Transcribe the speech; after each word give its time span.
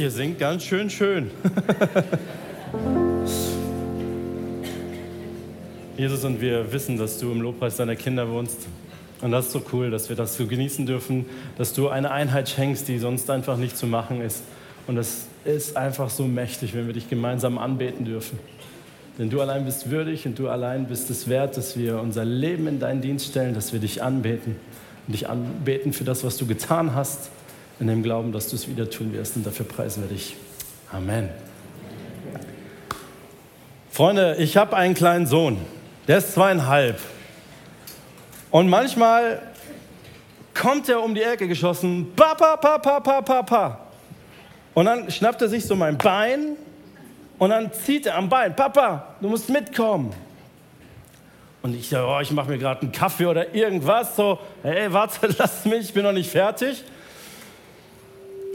Ihr 0.00 0.10
singt 0.10 0.38
ganz 0.38 0.64
schön 0.64 0.88
schön. 0.88 1.30
Jesus, 5.98 6.24
und 6.24 6.40
wir 6.40 6.72
wissen, 6.72 6.96
dass 6.96 7.18
du 7.18 7.30
im 7.30 7.42
Lobpreis 7.42 7.76
deiner 7.76 7.96
Kinder 7.96 8.30
wohnst. 8.30 8.66
Und 9.20 9.32
das 9.32 9.48
ist 9.48 9.52
so 9.52 9.62
cool, 9.74 9.90
dass 9.90 10.08
wir 10.08 10.16
das 10.16 10.38
so 10.38 10.46
genießen 10.46 10.86
dürfen, 10.86 11.26
dass 11.58 11.74
du 11.74 11.90
eine 11.90 12.12
Einheit 12.12 12.48
schenkst, 12.48 12.88
die 12.88 12.98
sonst 12.98 13.28
einfach 13.28 13.58
nicht 13.58 13.76
zu 13.76 13.86
machen 13.86 14.22
ist. 14.22 14.42
Und 14.86 14.96
es 14.96 15.26
ist 15.44 15.76
einfach 15.76 16.08
so 16.08 16.24
mächtig, 16.24 16.74
wenn 16.74 16.86
wir 16.86 16.94
dich 16.94 17.10
gemeinsam 17.10 17.58
anbeten 17.58 18.06
dürfen. 18.06 18.38
Denn 19.18 19.28
du 19.28 19.42
allein 19.42 19.66
bist 19.66 19.90
würdig 19.90 20.24
und 20.24 20.38
du 20.38 20.48
allein 20.48 20.86
bist 20.86 21.10
es 21.10 21.28
wert, 21.28 21.58
dass 21.58 21.76
wir 21.76 22.00
unser 22.00 22.24
Leben 22.24 22.66
in 22.68 22.80
deinen 22.80 23.02
Dienst 23.02 23.26
stellen, 23.26 23.52
dass 23.52 23.74
wir 23.74 23.80
dich 23.80 24.02
anbeten 24.02 24.56
und 25.06 25.12
dich 25.12 25.28
anbeten 25.28 25.92
für 25.92 26.04
das, 26.04 26.24
was 26.24 26.38
du 26.38 26.46
getan 26.46 26.94
hast, 26.94 27.28
in 27.80 27.86
dem 27.86 28.02
Glauben, 28.02 28.30
dass 28.30 28.48
du 28.48 28.56
es 28.56 28.68
wieder 28.68 28.88
tun 28.88 29.12
wirst. 29.12 29.36
Und 29.36 29.46
dafür 29.46 29.66
preisen 29.66 30.02
wir 30.02 30.14
dich. 30.14 30.36
Amen. 30.92 31.30
Freunde, 33.90 34.36
ich 34.36 34.56
habe 34.56 34.76
einen 34.76 34.94
kleinen 34.94 35.26
Sohn, 35.26 35.58
der 36.06 36.18
ist 36.18 36.34
zweieinhalb. 36.34 37.00
Und 38.50 38.68
manchmal 38.68 39.42
kommt 40.54 40.88
er 40.88 41.02
um 41.02 41.14
die 41.14 41.22
Ecke 41.22 41.48
geschossen, 41.48 42.12
Papa, 42.14 42.56
Papa, 42.56 43.00
Papa, 43.00 43.22
Papa. 43.22 43.80
Und 44.74 44.84
dann 44.84 45.10
schnappt 45.10 45.42
er 45.42 45.48
sich 45.48 45.64
so 45.64 45.74
mein 45.74 45.96
Bein 45.96 46.56
und 47.38 47.50
dann 47.50 47.72
zieht 47.72 48.06
er 48.06 48.16
am 48.16 48.28
Bein, 48.28 48.54
Papa, 48.54 49.14
du 49.20 49.28
musst 49.28 49.48
mitkommen. 49.48 50.12
Und 51.62 51.74
ich 51.74 51.88
sage, 51.88 52.06
oh, 52.06 52.20
ich 52.20 52.30
mache 52.30 52.50
mir 52.50 52.58
gerade 52.58 52.82
einen 52.82 52.92
Kaffee 52.92 53.26
oder 53.26 53.54
irgendwas. 53.54 54.16
So, 54.16 54.38
hey, 54.62 54.92
warte, 54.92 55.34
lass 55.38 55.64
mich, 55.64 55.80
ich 55.80 55.94
bin 55.94 56.04
noch 56.04 56.12
nicht 56.12 56.30
fertig. 56.30 56.84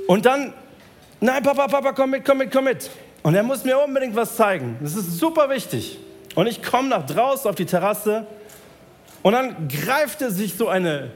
Und 0.08 0.26
dann, 0.26 0.54
nein, 1.20 1.42
Papa, 1.44 1.68
Papa, 1.68 1.92
komm 1.94 2.12
mit, 2.12 2.26
komm 2.26 2.40
mit, 2.40 2.52
komm 2.52 2.66
mit. 2.66 2.90
Und 3.24 3.34
er 3.36 3.44
muss 3.44 3.64
mir 3.64 3.80
unbedingt 3.80 4.16
was 4.16 4.36
zeigen. 4.36 4.78
Das 4.82 4.96
ist 4.96 5.18
super 5.18 5.50
wichtig. 5.50 5.98
Und 6.36 6.48
ich 6.48 6.62
komme 6.62 6.90
nach 6.90 7.06
draußen 7.06 7.50
auf 7.50 7.56
die 7.56 7.66
Terrasse 7.66 8.28
und 9.24 9.34
dann 9.34 9.68
greift 9.68 10.22
er 10.22 10.30
sich 10.30 10.56
so 10.56 10.68
eine 10.68 11.12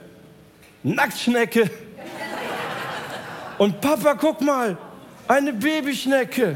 Nacktschnecke. 0.82 1.70
Und 3.58 3.82
Papa, 3.82 4.16
guck 4.16 4.42
mal, 4.42 4.78
eine 5.28 5.54
Babyschnecke. 5.54 6.56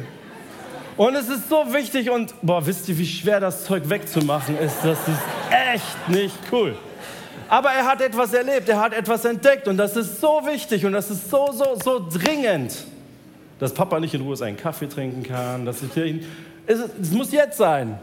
Und 0.96 1.16
es 1.16 1.28
ist 1.28 1.50
so 1.50 1.72
wichtig 1.74 2.10
und 2.10 2.34
boah, 2.42 2.66
wisst 2.66 2.88
ihr, 2.88 2.98
wie 2.98 3.06
schwer 3.06 3.40
das 3.40 3.66
Zeug 3.66 3.90
wegzumachen 3.90 4.58
ist? 4.58 4.78
Das 4.84 5.00
ist 5.08 5.22
echt 5.52 6.10
nicht 6.10 6.36
cool. 6.52 6.76
Aber 7.50 7.72
er 7.72 7.86
hat 7.86 8.02
etwas 8.02 8.34
erlebt, 8.34 8.70
er 8.70 8.80
hat 8.80 8.94
etwas 8.94 9.26
entdeckt 9.26 9.68
und 9.68 9.78
das 9.78 9.96
ist 9.96 10.20
so 10.20 10.42
wichtig 10.46 10.86
und 10.86 10.94
das 10.94 11.10
ist 11.10 11.30
so, 11.30 11.52
so, 11.52 11.76
so 11.84 12.08
dringend, 12.10 12.74
dass 13.60 13.74
Papa 13.74 14.00
nicht 14.00 14.14
in 14.14 14.22
Ruhe 14.22 14.36
seinen 14.36 14.58
Kaffee 14.58 14.88
trinken 14.88 15.24
kann. 15.24 15.66
Dass 15.66 15.82
ich, 15.82 16.26
es, 16.66 16.80
es 17.02 17.12
muss 17.12 17.32
jetzt 17.32 17.58
sein. 17.58 18.00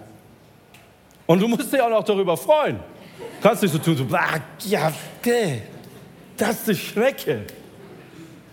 Und 1.27 1.41
du 1.41 1.49
musst 1.49 1.73
dich 1.73 1.81
auch 1.81 1.91
noch 1.91 2.05
darüber 2.05 2.37
freuen. 2.37 2.77
Du 2.77 3.49
kannst 3.49 3.63
nicht 3.63 3.73
so 3.73 3.79
tun, 3.79 3.97
so, 3.97 4.07
ja, 4.69 4.93
das 6.37 6.57
ist 6.57 6.67
die 6.69 6.75
Schnecke. 6.75 7.45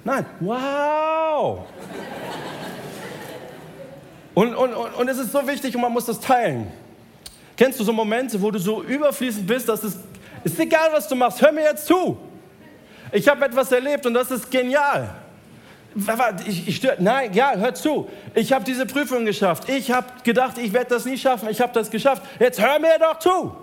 Nein, 0.03 0.25
wow. 0.39 1.65
Und, 4.33 4.55
und, 4.55 4.73
und, 4.73 4.93
und 4.93 5.07
es 5.07 5.17
ist 5.17 5.31
so 5.31 5.45
wichtig 5.47 5.75
und 5.75 5.81
man 5.81 5.91
muss 5.91 6.05
das 6.05 6.19
teilen. 6.19 6.67
Kennst 7.55 7.79
du 7.79 7.83
so 7.83 7.91
Momente, 7.91 8.39
wo 8.39 8.51
du 8.51 8.59
so 8.59 8.83
überfließend 8.83 9.47
bist, 9.47 9.67
dass 9.67 9.83
es 9.83 9.97
ist 10.51 10.59
egal, 10.59 10.89
was 10.91 11.07
du 11.07 11.15
machst, 11.15 11.41
hör 11.41 11.51
mir 11.51 11.63
jetzt 11.63 11.85
zu. 11.85 12.17
Ich 13.11 13.27
habe 13.27 13.45
etwas 13.45 13.71
erlebt 13.71 14.05
und 14.05 14.13
das 14.13 14.31
ist 14.31 14.49
genial. 14.51 15.09
Ich, 16.45 16.67
ich 16.67 16.87
Nein, 16.99 17.33
ja, 17.33 17.53
hör 17.55 17.73
zu. 17.73 18.07
Ich 18.35 18.53
habe 18.53 18.63
diese 18.63 18.85
Prüfung 18.85 19.25
geschafft. 19.25 19.67
Ich 19.69 19.89
habe 19.89 20.07
gedacht, 20.23 20.57
ich 20.57 20.71
werde 20.73 20.89
das 20.91 21.05
nie 21.05 21.17
schaffen. 21.17 21.49
Ich 21.49 21.59
habe 21.59 21.73
das 21.73 21.89
geschafft. 21.89 22.21
Jetzt 22.39 22.61
hör 22.61 22.79
mir 22.79 22.99
doch 22.99 23.17
zu. 23.17 23.55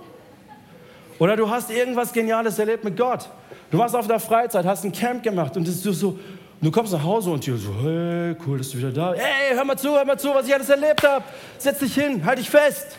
Oder 1.19 1.37
du 1.37 1.49
hast 1.49 1.71
irgendwas 1.71 2.13
Geniales 2.13 2.59
erlebt 2.59 2.83
mit 2.83 2.97
Gott. 2.97 3.29
Du 3.71 3.79
warst 3.79 3.95
auf 3.95 4.07
der 4.07 4.19
Freizeit, 4.19 4.65
hast 4.65 4.85
ein 4.85 4.93
Camp 4.93 5.23
gemacht 5.23 5.57
und 5.57 5.67
du 5.67 5.71
so, 5.71 6.19
du 6.61 6.71
kommst 6.71 6.93
nach 6.93 7.03
Hause 7.03 7.31
und 7.31 7.47
dir 7.47 7.57
so, 7.57 7.73
hey, 7.83 8.37
cool, 8.47 8.59
dass 8.59 8.71
du 8.71 8.79
wieder 8.79 8.91
da 8.91 9.13
bist. 9.13 9.23
Hey, 9.25 9.55
hör 9.55 9.65
mal 9.65 9.77
zu, 9.77 9.93
hör 9.95 10.05
mal 10.05 10.19
zu, 10.19 10.35
was 10.35 10.47
ich 10.47 10.55
alles 10.55 10.69
erlebt 10.69 11.07
habe. 11.07 11.25
Setz 11.59 11.79
dich 11.79 11.95
hin, 11.95 12.25
halt 12.25 12.39
dich 12.39 12.51
fest. 12.51 12.99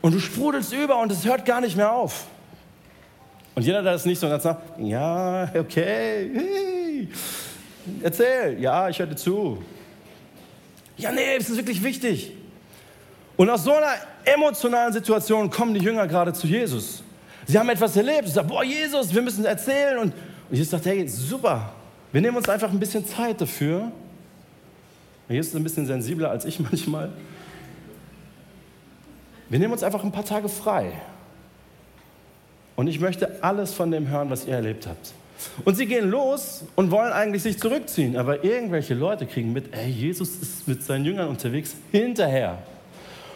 Und 0.00 0.14
du 0.14 0.18
sprudelst 0.18 0.72
über 0.72 0.98
und 0.98 1.12
es 1.12 1.24
hört 1.24 1.44
gar 1.44 1.60
nicht 1.60 1.76
mehr 1.76 1.92
auf. 1.92 2.26
Und 3.54 3.64
jeder, 3.64 3.82
der 3.82 3.92
das 3.92 4.04
nicht 4.04 4.18
so 4.18 4.28
ganz 4.28 4.42
sagt, 4.42 4.78
ja, 4.80 5.48
okay, 5.56 6.30
hey, 6.34 7.08
erzähl, 8.02 8.60
ja, 8.60 8.88
ich 8.88 8.98
höre 8.98 9.14
zu. 9.16 9.62
Ja, 10.96 11.12
nee, 11.12 11.36
es 11.38 11.48
ist 11.48 11.56
wirklich 11.56 11.82
wichtig. 11.82 12.32
Und 13.36 13.50
aus 13.50 13.64
so 13.64 13.72
einer 13.72 13.94
emotionalen 14.24 14.92
Situation 14.92 15.50
kommen 15.50 15.74
die 15.74 15.80
Jünger 15.80 16.06
gerade 16.06 16.32
zu 16.32 16.46
Jesus. 16.46 17.02
Sie 17.46 17.58
haben 17.58 17.68
etwas 17.68 17.96
erlebt. 17.96 18.28
Sie 18.28 18.34
sagen, 18.34 18.48
boah, 18.48 18.64
Jesus, 18.64 19.12
wir 19.14 19.22
müssen 19.22 19.44
erzählen. 19.44 19.98
Und, 19.98 20.12
und 20.50 20.56
Jesus 20.56 20.70
sagt, 20.70 20.86
hey, 20.86 21.06
super, 21.08 21.72
wir 22.12 22.20
nehmen 22.20 22.36
uns 22.36 22.48
einfach 22.48 22.70
ein 22.70 22.78
bisschen 22.78 23.06
Zeit 23.06 23.40
dafür. 23.40 23.90
Jesus 25.28 25.48
ist 25.48 25.56
ein 25.56 25.64
bisschen 25.64 25.86
sensibler 25.86 26.30
als 26.30 26.44
ich 26.44 26.60
manchmal. 26.60 27.12
Wir 29.48 29.58
nehmen 29.58 29.72
uns 29.72 29.82
einfach 29.82 30.02
ein 30.02 30.12
paar 30.12 30.24
Tage 30.24 30.48
frei. 30.48 30.92
Und 32.76 32.88
ich 32.88 33.00
möchte 33.00 33.42
alles 33.42 33.72
von 33.72 33.90
dem 33.90 34.08
hören, 34.08 34.30
was 34.30 34.46
ihr 34.46 34.54
erlebt 34.54 34.86
habt. 34.86 35.12
Und 35.64 35.76
sie 35.76 35.86
gehen 35.86 36.10
los 36.10 36.64
und 36.74 36.90
wollen 36.90 37.12
eigentlich 37.12 37.42
sich 37.42 37.58
zurückziehen. 37.58 38.16
Aber 38.16 38.44
irgendwelche 38.44 38.94
Leute 38.94 39.26
kriegen 39.26 39.52
mit, 39.52 39.74
ey, 39.74 39.88
Jesus 39.88 40.36
ist 40.36 40.66
mit 40.66 40.82
seinen 40.82 41.04
Jüngern 41.04 41.28
unterwegs, 41.28 41.76
hinterher. 41.92 42.58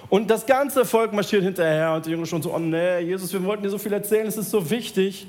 Und 0.09 0.31
das 0.31 0.47
ganze 0.47 0.84
Volk 0.84 1.12
marschiert 1.12 1.43
hinterher 1.43 1.93
und 1.93 2.06
die 2.06 2.10
Jünger 2.10 2.27
schon 2.27 2.43
so, 2.43 2.54
oh 2.54 2.59
nee, 2.59 3.00
Jesus, 3.00 3.32
wir 3.32 3.44
wollten 3.44 3.62
dir 3.62 3.71
so 3.71 3.78
viel 3.78 3.93
erzählen, 3.93 4.27
es 4.27 4.38
ist 4.38 4.50
so 4.50 4.71
wichtig. 4.71 5.27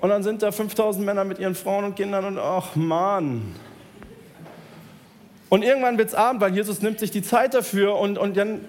Und 0.00 0.08
dann 0.08 0.22
sind 0.22 0.42
da 0.42 0.52
5000 0.52 1.04
Männer 1.04 1.24
mit 1.24 1.38
ihren 1.38 1.54
Frauen 1.54 1.84
und 1.84 1.96
Kindern 1.96 2.24
und 2.24 2.38
ach 2.38 2.74
Mann. 2.76 3.54
Und 5.48 5.62
irgendwann 5.64 5.98
wird 5.98 6.08
es 6.08 6.14
Abend, 6.14 6.40
weil 6.40 6.54
Jesus 6.54 6.80
nimmt 6.80 7.00
sich 7.00 7.10
die 7.10 7.22
Zeit 7.22 7.54
dafür 7.54 7.96
und, 7.96 8.18
und 8.18 8.36
dann 8.36 8.60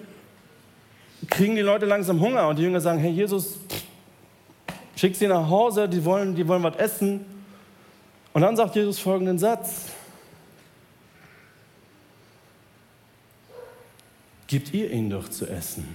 kriegen 1.30 1.54
die 1.54 1.62
Leute 1.62 1.86
langsam 1.86 2.20
Hunger 2.20 2.48
und 2.48 2.58
die 2.58 2.64
Jünger 2.64 2.80
sagen, 2.80 2.98
hey 2.98 3.12
Jesus, 3.12 3.60
pff, 3.68 3.81
Schick 5.02 5.16
sie 5.16 5.26
nach 5.26 5.50
Hause, 5.50 5.88
die 5.88 6.04
wollen, 6.04 6.36
die 6.36 6.46
wollen 6.46 6.62
was 6.62 6.76
essen. 6.76 7.26
Und 8.32 8.42
dann 8.42 8.56
sagt 8.56 8.76
Jesus 8.76 9.00
folgenden 9.00 9.36
Satz. 9.36 9.86
Gebt 14.46 14.72
ihr 14.72 14.88
ihnen 14.92 15.10
doch 15.10 15.28
zu 15.28 15.48
essen. 15.48 15.88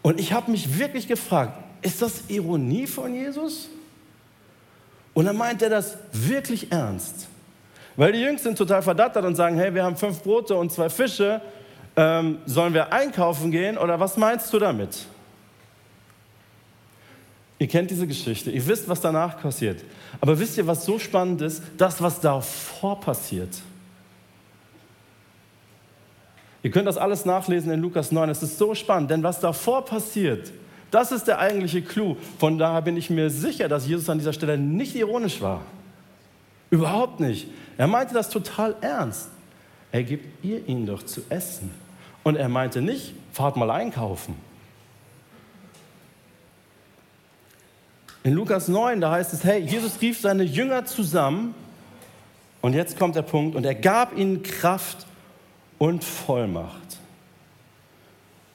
Und 0.00 0.20
ich 0.20 0.32
habe 0.32 0.48
mich 0.52 0.78
wirklich 0.78 1.08
gefragt, 1.08 1.58
ist 1.82 2.00
das 2.00 2.22
Ironie 2.28 2.86
von 2.86 3.12
Jesus? 3.12 3.68
Und 5.12 5.24
dann 5.24 5.36
meint 5.36 5.60
er 5.60 5.70
das 5.70 5.98
wirklich 6.12 6.70
ernst. 6.70 7.26
Weil 7.96 8.12
die 8.12 8.20
Jüngsten 8.20 8.54
total 8.54 8.82
verdattert 8.82 9.24
und 9.24 9.34
sagen, 9.34 9.56
hey, 9.56 9.74
wir 9.74 9.82
haben 9.82 9.96
fünf 9.96 10.22
Brote 10.22 10.54
und 10.54 10.70
zwei 10.70 10.88
Fische, 10.88 11.40
ähm, 11.96 12.38
sollen 12.46 12.74
wir 12.74 12.92
einkaufen 12.92 13.50
gehen 13.50 13.76
oder 13.76 13.98
was 13.98 14.16
meinst 14.16 14.52
du 14.52 14.60
damit? 14.60 15.08
Ihr 17.58 17.68
kennt 17.68 17.90
diese 17.90 18.06
Geschichte, 18.06 18.50
ihr 18.50 18.66
wisst, 18.66 18.88
was 18.88 19.00
danach 19.00 19.40
passiert. 19.40 19.82
Aber 20.20 20.38
wisst 20.38 20.58
ihr, 20.58 20.66
was 20.66 20.84
so 20.84 20.98
spannend 20.98 21.40
ist? 21.40 21.62
Das, 21.78 22.02
was 22.02 22.20
davor 22.20 23.00
passiert. 23.00 23.50
Ihr 26.62 26.70
könnt 26.70 26.86
das 26.86 26.98
alles 26.98 27.24
nachlesen 27.24 27.70
in 27.70 27.80
Lukas 27.80 28.12
9. 28.12 28.28
Es 28.28 28.42
ist 28.42 28.58
so 28.58 28.74
spannend, 28.74 29.10
denn 29.10 29.22
was 29.22 29.40
davor 29.40 29.84
passiert, 29.84 30.52
das 30.90 31.12
ist 31.12 31.24
der 31.24 31.38
eigentliche 31.38 31.80
Clou. 31.80 32.16
Von 32.38 32.58
daher 32.58 32.82
bin 32.82 32.96
ich 32.96 33.08
mir 33.08 33.30
sicher, 33.30 33.68
dass 33.68 33.86
Jesus 33.86 34.08
an 34.08 34.18
dieser 34.18 34.32
Stelle 34.32 34.58
nicht 34.58 34.94
ironisch 34.94 35.40
war. 35.40 35.62
Überhaupt 36.70 37.20
nicht. 37.20 37.48
Er 37.78 37.86
meinte 37.86 38.14
das 38.14 38.28
total 38.28 38.74
ernst. 38.80 39.28
Er 39.92 40.02
gibt 40.02 40.44
ihr 40.44 40.66
ihn 40.68 40.86
doch 40.86 41.02
zu 41.02 41.22
essen. 41.28 41.70
Und 42.22 42.36
er 42.36 42.48
meinte 42.48 42.82
nicht, 42.82 43.14
fahrt 43.32 43.56
mal 43.56 43.70
einkaufen. 43.70 44.34
In 48.26 48.32
Lukas 48.32 48.66
9, 48.66 49.00
da 49.00 49.12
heißt 49.12 49.34
es, 49.34 49.44
hey, 49.44 49.60
Jesus 49.60 50.00
rief 50.00 50.20
seine 50.20 50.42
Jünger 50.42 50.84
zusammen 50.84 51.54
und 52.60 52.72
jetzt 52.72 52.98
kommt 52.98 53.14
der 53.14 53.22
Punkt, 53.22 53.54
und 53.54 53.64
er 53.64 53.76
gab 53.76 54.18
ihnen 54.18 54.42
Kraft 54.42 55.06
und 55.78 56.02
Vollmacht. 56.02 56.98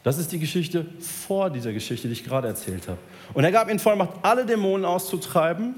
Das 0.04 0.18
ist 0.18 0.34
die 0.34 0.40
Geschichte 0.40 0.86
vor 1.00 1.50
dieser 1.50 1.72
Geschichte, 1.72 2.10
die 2.10 2.14
ich 2.16 2.26
gerade 2.26 2.50
erzählt 2.50 2.90
habe. 2.90 2.98
Und 3.34 3.46
er 3.46 3.54
gab 3.54 3.70
ihnen 3.70 3.80
Vollmacht, 3.80 4.10
alle 4.24 4.46
Dämonen 4.46 4.84
auszutreiben 4.84 5.76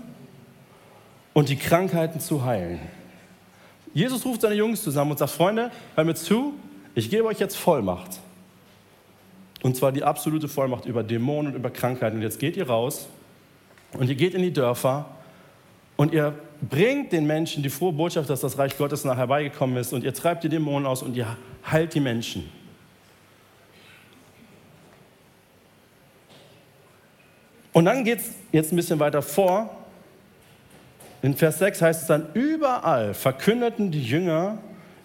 und 1.33 1.49
die 1.49 1.57
Krankheiten 1.57 2.19
zu 2.19 2.43
heilen. 2.43 2.79
Jesus 3.93 4.25
ruft 4.25 4.41
seine 4.41 4.55
Jungs 4.55 4.81
zusammen 4.81 5.11
und 5.11 5.19
sagt, 5.19 5.33
Freunde, 5.33 5.69
hört 5.93 6.07
mir 6.07 6.15
zu, 6.15 6.55
ich 6.95 7.11
gebe 7.11 7.25
euch 7.25 7.37
jetzt 7.37 7.57
Vollmacht. 7.57 8.19
Und 9.61 9.77
zwar 9.77 9.91
die 9.91 10.03
absolute 10.03 10.47
Vollmacht 10.47 10.85
über 10.85 11.03
Dämonen 11.03 11.51
und 11.51 11.59
über 11.59 11.69
Krankheiten. 11.69 12.15
Und 12.15 12.23
jetzt 12.23 12.39
geht 12.39 12.57
ihr 12.57 12.67
raus 12.67 13.07
und 13.93 14.09
ihr 14.09 14.15
geht 14.15 14.33
in 14.33 14.41
die 14.41 14.53
Dörfer 14.53 15.05
und 15.95 16.13
ihr 16.13 16.33
bringt 16.69 17.11
den 17.11 17.25
Menschen 17.25 17.63
die 17.63 17.69
frohe 17.69 17.93
Botschaft, 17.93 18.29
dass 18.29 18.41
das 18.41 18.57
Reich 18.57 18.77
Gottes 18.77 19.03
nach 19.03 19.17
herbeigekommen 19.17 19.77
ist 19.77 19.93
und 19.93 20.03
ihr 20.03 20.13
treibt 20.13 20.43
die 20.43 20.49
Dämonen 20.49 20.85
aus 20.85 21.03
und 21.03 21.15
ihr 21.15 21.37
heilt 21.69 21.93
die 21.93 21.99
Menschen. 21.99 22.49
Und 27.73 27.85
dann 27.85 28.03
geht 28.03 28.19
es 28.19 28.31
jetzt 28.51 28.71
ein 28.71 28.75
bisschen 28.75 28.99
weiter 28.99 29.21
vor. 29.21 29.69
In 31.21 31.35
Vers 31.35 31.59
6 31.59 31.81
heißt 31.81 32.01
es 32.03 32.07
dann, 32.07 32.27
überall 32.33 33.13
verkündeten 33.13 33.91
die 33.91 34.03
Jünger 34.03 34.59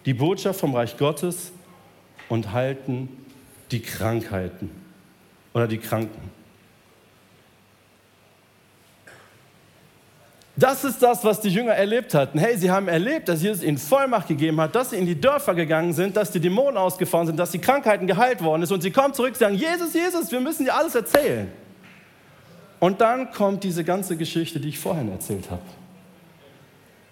die 0.05 0.13
Botschaft 0.13 0.59
vom 0.59 0.75
Reich 0.75 0.97
Gottes 0.97 1.51
und 2.29 2.53
heilten 2.53 3.09
die 3.71 3.81
Krankheiten 3.81 4.69
oder 5.53 5.67
die 5.67 5.77
Kranken. 5.77 6.38
Das 10.59 10.83
ist 10.83 11.01
das, 11.01 11.23
was 11.23 11.39
die 11.39 11.47
Jünger 11.47 11.71
erlebt 11.71 12.13
hatten. 12.13 12.37
Hey, 12.37 12.57
sie 12.57 12.69
haben 12.69 12.89
erlebt, 12.89 13.29
dass 13.29 13.41
Jesus 13.41 13.63
ihnen 13.63 13.77
Vollmacht 13.77 14.27
gegeben 14.27 14.59
hat, 14.59 14.75
dass 14.75 14.89
sie 14.89 14.97
in 14.97 15.05
die 15.05 15.19
Dörfer 15.19 15.55
gegangen 15.55 15.93
sind, 15.93 16.17
dass 16.17 16.31
die 16.31 16.41
Dämonen 16.41 16.75
ausgefahren 16.75 17.27
sind, 17.27 17.39
dass 17.39 17.51
die 17.51 17.59
Krankheiten 17.59 18.07
geheilt 18.07 18.43
worden 18.43 18.65
sind. 18.65 18.75
Und 18.75 18.81
sie 18.81 18.91
kommen 18.91 19.13
zurück 19.13 19.31
und 19.31 19.37
sagen, 19.37 19.55
Jesus, 19.55 19.93
Jesus, 19.93 20.29
wir 20.33 20.41
müssen 20.41 20.65
dir 20.65 20.75
alles 20.75 20.95
erzählen. 20.95 21.49
Und 22.81 22.99
dann 22.99 23.31
kommt 23.31 23.63
diese 23.63 23.85
ganze 23.85 24.17
Geschichte, 24.17 24.59
die 24.59 24.69
ich 24.69 24.79
vorhin 24.79 25.09
erzählt 25.09 25.49
habe. 25.49 25.61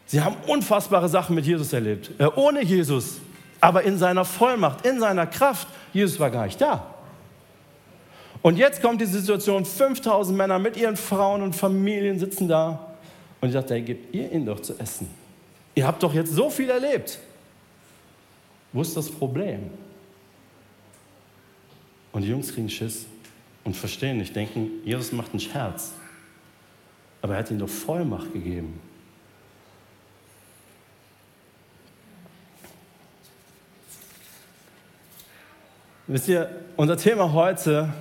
Sie 0.08 0.20
haben 0.20 0.36
unfassbare 0.48 1.08
Sachen 1.08 1.34
mit 1.34 1.46
Jesus 1.46 1.72
erlebt. 1.72 2.12
Äh, 2.18 2.28
ohne 2.36 2.62
Jesus, 2.62 3.22
aber 3.62 3.84
in 3.84 3.98
seiner 3.98 4.26
Vollmacht, 4.26 4.86
in 4.86 5.00
seiner 5.00 5.26
Kraft. 5.26 5.70
Jesus 5.94 6.20
war 6.20 6.32
gar 6.32 6.46
nicht 6.46 6.60
da. 6.60 6.86
Und 8.42 8.58
jetzt 8.58 8.82
kommt 8.82 9.00
die 9.00 9.06
Situation, 9.06 9.64
5000 9.64 10.38
Männer 10.38 10.60
mit 10.60 10.76
ihren 10.76 10.98
Frauen 10.98 11.42
und 11.42 11.56
Familien 11.56 12.20
sitzen 12.20 12.50
da 12.50 12.87
und 13.42 13.50
ich 13.50 13.54
dachte, 13.54 13.76
hey, 13.76 13.82
gebt 13.82 14.14
ihr 14.14 14.32
ihnen 14.32 14.46
doch 14.46 14.60
zu 14.60 14.78
essen. 14.80 15.08
Ihr 15.76 15.86
habt 15.86 16.02
doch 16.02 16.14
jetzt 16.14 16.34
so 16.34 16.50
viel 16.50 16.70
erlebt. 16.70 17.20
Wo 18.74 18.82
ist 18.82 18.98
das 18.98 19.10
Problem? 19.10 19.70
Und 22.12 22.24
die 22.24 22.30
Jungs 22.30 22.54
kriegen 22.54 22.70
Schiss 22.70 23.06
und 23.64 23.76
verstehen 23.76 24.18
nicht, 24.18 24.36
denken, 24.36 24.70
Jesus 24.84 25.12
macht 25.12 25.32
einen 25.32 25.40
Scherz. 25.40 25.94
Aber 27.22 27.34
er 27.34 27.40
hat 27.40 27.52
ihnen 27.52 27.60
doch 27.60 27.70
Vollmacht 27.70 28.34
gegeben. 28.34 28.80
Wisst 36.08 36.30
ihr, 36.30 36.50
unser 36.78 36.96
Thema 36.96 37.34
heute 37.34 37.94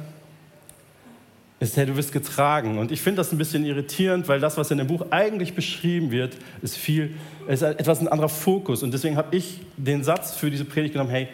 ist, 1.59 1.77
hey, 1.77 1.87
du 1.87 1.97
wirst 1.97 2.13
getragen. 2.13 2.79
Und 2.79 2.93
ich 2.93 3.01
finde 3.01 3.19
das 3.19 3.33
ein 3.33 3.39
bisschen 3.39 3.65
irritierend, 3.65 4.29
weil 4.29 4.41
das, 4.41 4.57
was 4.57 4.71
in 4.71 4.79
dem 4.79 4.87
Buch 4.87 5.07
eigentlich 5.11 5.55
beschrieben 5.55 6.11
wird, 6.11 6.37
ist 6.63 6.77
viel, 6.77 7.17
ist 7.47 7.63
etwas 7.63 8.01
ein 8.01 8.09
anderer 8.09 8.29
Fokus. 8.29 8.83
Und 8.83 8.93
deswegen 8.93 9.17
habe 9.17 9.35
ich 9.35 9.61
den 9.77 10.05
Satz 10.05 10.37
für 10.37 10.51
diese 10.51 10.67
Predigt 10.67 10.93
genommen, 10.93 11.11
hey, 11.11 11.29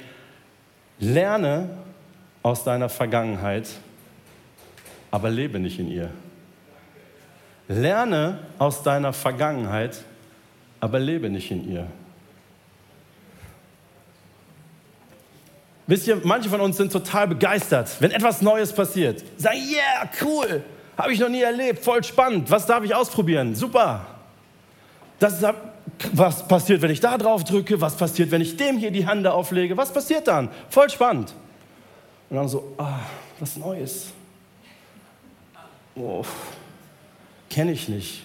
lerne 1.00 1.70
aus 2.42 2.62
deiner 2.62 2.88
Vergangenheit, 2.88 3.68
aber 5.10 5.28
lebe 5.28 5.58
nicht 5.58 5.78
in 5.78 5.90
ihr. 5.90 6.10
Lerne 7.68 8.38
aus 8.58 8.82
deiner 8.82 9.12
Vergangenheit, 9.12 10.04
aber 10.78 10.98
lebe 10.98 11.30
nicht 11.30 11.50
in 11.50 11.68
ihr. 11.70 11.86
Wisst 15.86 16.06
ihr, 16.06 16.20
manche 16.22 16.48
von 16.48 16.60
uns 16.60 16.76
sind 16.76 16.92
total 16.92 17.28
begeistert, 17.28 17.96
wenn 18.00 18.12
etwas 18.12 18.40
Neues 18.40 18.72
passiert. 18.72 19.22
Sagen, 19.36 19.58
yeah, 19.58 20.08
cool, 20.22 20.62
habe 20.96 21.12
ich 21.12 21.18
noch 21.18 21.28
nie 21.28 21.42
erlebt, 21.42 21.84
voll 21.84 22.02
spannend, 22.04 22.50
was 22.50 22.66
darf 22.66 22.84
ich 22.84 22.94
ausprobieren? 22.94 23.54
Super. 23.54 24.06
Das 25.18 25.34
ist, 25.34 25.46
was 26.12 26.46
passiert, 26.46 26.82
wenn 26.82 26.90
ich 26.90 27.00
da 27.00 27.16
drauf 27.16 27.44
drücke? 27.44 27.80
Was 27.80 27.96
passiert, 27.96 28.30
wenn 28.30 28.40
ich 28.40 28.56
dem 28.56 28.78
hier 28.78 28.90
die 28.90 29.06
Hand 29.06 29.26
auflege? 29.26 29.76
Was 29.76 29.92
passiert 29.92 30.26
dann? 30.26 30.48
Voll 30.68 30.90
spannend. 30.90 31.32
Und 32.28 32.36
dann 32.36 32.48
so, 32.48 32.74
ah, 32.78 33.00
was 33.38 33.56
Neues. 33.56 34.06
Oh, 35.94 36.24
kenne 37.50 37.72
ich 37.72 37.88
nicht. 37.88 38.22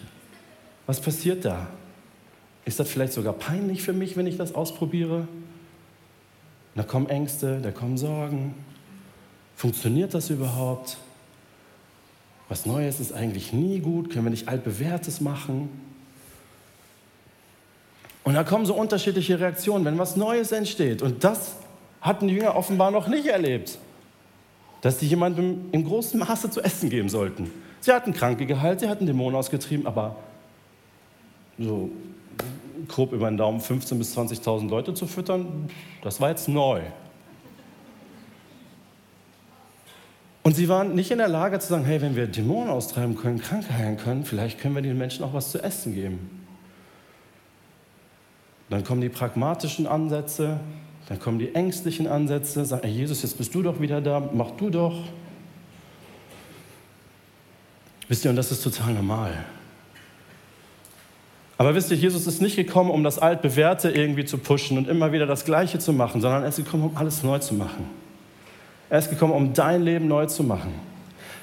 Was 0.86 1.02
passiert 1.02 1.44
da? 1.46 1.68
Ist 2.66 2.80
das 2.80 2.90
vielleicht 2.90 3.14
sogar 3.14 3.34
peinlich 3.34 3.84
für 3.84 3.94
mich, 3.94 4.16
wenn 4.18 4.26
ich 4.26 4.38
das 4.38 4.56
ausprobiere? 4.56 5.28
Da 6.78 6.84
kommen 6.84 7.10
Ängste, 7.10 7.60
da 7.60 7.72
kommen 7.72 7.98
Sorgen. 7.98 8.54
Funktioniert 9.56 10.14
das 10.14 10.30
überhaupt? 10.30 10.98
Was 12.50 12.68
Neues 12.68 13.00
ist 13.00 13.14
eigentlich 13.14 13.52
nie 13.52 13.80
gut. 13.80 14.12
Können 14.12 14.26
wir 14.26 14.30
nicht 14.30 14.48
altbewährtes 14.48 15.20
machen? 15.20 15.70
Und 18.24 18.36
da 18.36 18.44
kommen 18.44 18.68
so 18.68 18.76
unterschiedliche 18.76 19.40
Reaktionen, 19.40 19.86
wenn 19.86 19.98
was 19.98 20.18
Neues 20.18 20.52
entsteht. 20.52 21.02
Und 21.02 21.24
das 21.24 21.56
hatten 22.00 22.28
die 22.28 22.36
Jünger 22.36 22.56
offenbar 22.56 22.92
noch 22.92 23.08
nicht 23.08 23.26
erlebt, 23.26 23.80
dass 24.82 25.00
sie 25.00 25.08
jemandem 25.08 25.70
in 25.72 25.84
großem 25.84 26.20
Maße 26.20 26.52
zu 26.52 26.62
essen 26.62 26.92
geben 26.92 27.10
sollten. 27.10 27.50
Sie 27.80 27.92
hatten 27.92 28.14
Kranke 28.14 28.46
geheilt, 28.46 28.82
sie 28.82 28.88
hatten 28.88 29.08
Dämonen 29.08 29.36
ausgetrieben, 29.36 29.88
aber 29.88 30.16
so 31.58 31.90
grob 32.88 33.14
über 33.14 33.30
den 33.30 33.38
Daumen 33.38 33.60
15.000 33.60 33.96
bis 33.98 34.18
20.000 34.18 34.70
Leute 34.70 34.94
zu 34.94 35.08
füttern, 35.08 35.70
das 36.02 36.22
war 36.22 36.30
jetzt 36.30 36.48
neu. 36.48 36.82
Und 40.44 40.56
sie 40.56 40.70
waren 40.70 40.96
nicht 40.96 41.12
in 41.12 41.18
der 41.18 41.28
Lage 41.28 41.60
zu 41.60 41.68
sagen, 41.68 41.84
hey, 41.84 42.02
wenn 42.02 42.16
wir 42.16 42.26
Dämonen 42.26 42.70
austreiben 42.70 43.18
können, 43.18 43.42
Kranke 43.42 43.74
heilen 43.74 43.98
können, 43.98 44.24
vielleicht 44.24 44.60
können 44.60 44.76
wir 44.76 44.82
den 44.82 44.98
Menschen 44.98 45.26
auch 45.26 45.34
was 45.34 45.52
zu 45.52 45.62
essen 45.62 45.94
geben. 45.94 46.46
Dann 48.70 48.84
kommen 48.86 49.02
die 49.02 49.10
pragmatischen 49.10 49.88
Ansätze, 49.88 50.60
dann 51.10 51.20
kommen 51.20 51.40
die 51.40 51.54
ängstlichen 51.54 52.08
Ansätze, 52.08 52.64
sagen, 52.64 52.84
hey, 52.84 52.94
Jesus, 52.94 53.24
jetzt 53.24 53.38
bist 53.38 53.54
du 53.56 53.62
doch 53.62 53.82
wieder 53.82 54.00
da, 54.00 54.22
mach 54.34 54.52
du 54.52 54.70
doch. 54.70 54.96
Wisst 58.08 58.24
ihr, 58.24 58.30
und 58.30 58.38
das 58.38 58.52
ist 58.52 58.64
total 58.64 58.94
normal. 58.94 59.34
Aber 61.58 61.74
wisst 61.74 61.90
ihr, 61.90 61.98
Jesus 61.98 62.28
ist 62.28 62.42
nicht 62.42 62.56
gekommen, 62.56 62.92
um 62.92 63.04
das 63.04 63.18
Altbewährte 63.18 63.90
irgendwie 63.90 64.26
zu 64.26 64.38
pushen 64.38 64.78
und 64.78 64.88
immer 64.88 65.12
wieder 65.12 65.26
das 65.26 65.44
Gleiche 65.44 65.80
zu 65.80 65.92
machen, 65.92 66.22
sondern 66.22 66.44
er 66.44 66.50
ist 66.50 66.58
gekommen, 66.58 66.84
um 66.84 66.98
alles 66.98 67.24
neu 67.24 67.40
zu 67.40 67.56
machen. 67.56 67.86
Er 68.90 69.00
ist 69.00 69.10
gekommen, 69.10 69.34
um 69.34 69.54
dein 69.54 69.82
Leben 69.82 70.08
neu 70.08 70.28
zu 70.28 70.44
machen. 70.44 70.74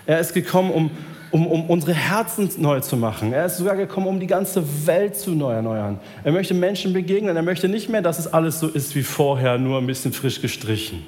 Er 0.07 0.21
ist 0.21 0.33
gekommen, 0.33 0.71
um, 0.71 0.91
um, 1.33 1.47
um 1.47 1.69
unsere 1.69 1.95
Herzen 1.95 2.49
neu 2.59 2.81
zu 2.81 2.97
machen. 2.97 3.33
Er 3.33 3.47
ist 3.47 3.57
sogar 3.57 3.75
gekommen, 3.75 4.07
um 4.07 4.21
die 4.21 4.27
ganze 4.29 4.63
Welt 4.87 5.17
zu 5.17 5.33
neu 5.33 5.53
erneuern. 5.53 5.99
Er 6.23 6.31
möchte 6.31 6.55
Menschen 6.55 6.93
begegnen. 6.93 7.35
Er 7.35 7.43
möchte 7.43 7.69
nicht 7.69 7.89
mehr, 7.89 8.01
dass 8.01 8.19
es 8.19 8.33
alles 8.33 8.61
so 8.61 8.69
ist 8.69 8.95
wie 8.95 9.03
vorher, 9.03 9.59
nur 9.59 9.79
ein 9.79 9.87
bisschen 9.87 10.13
frisch 10.13 10.41
gestrichen. 10.41 11.05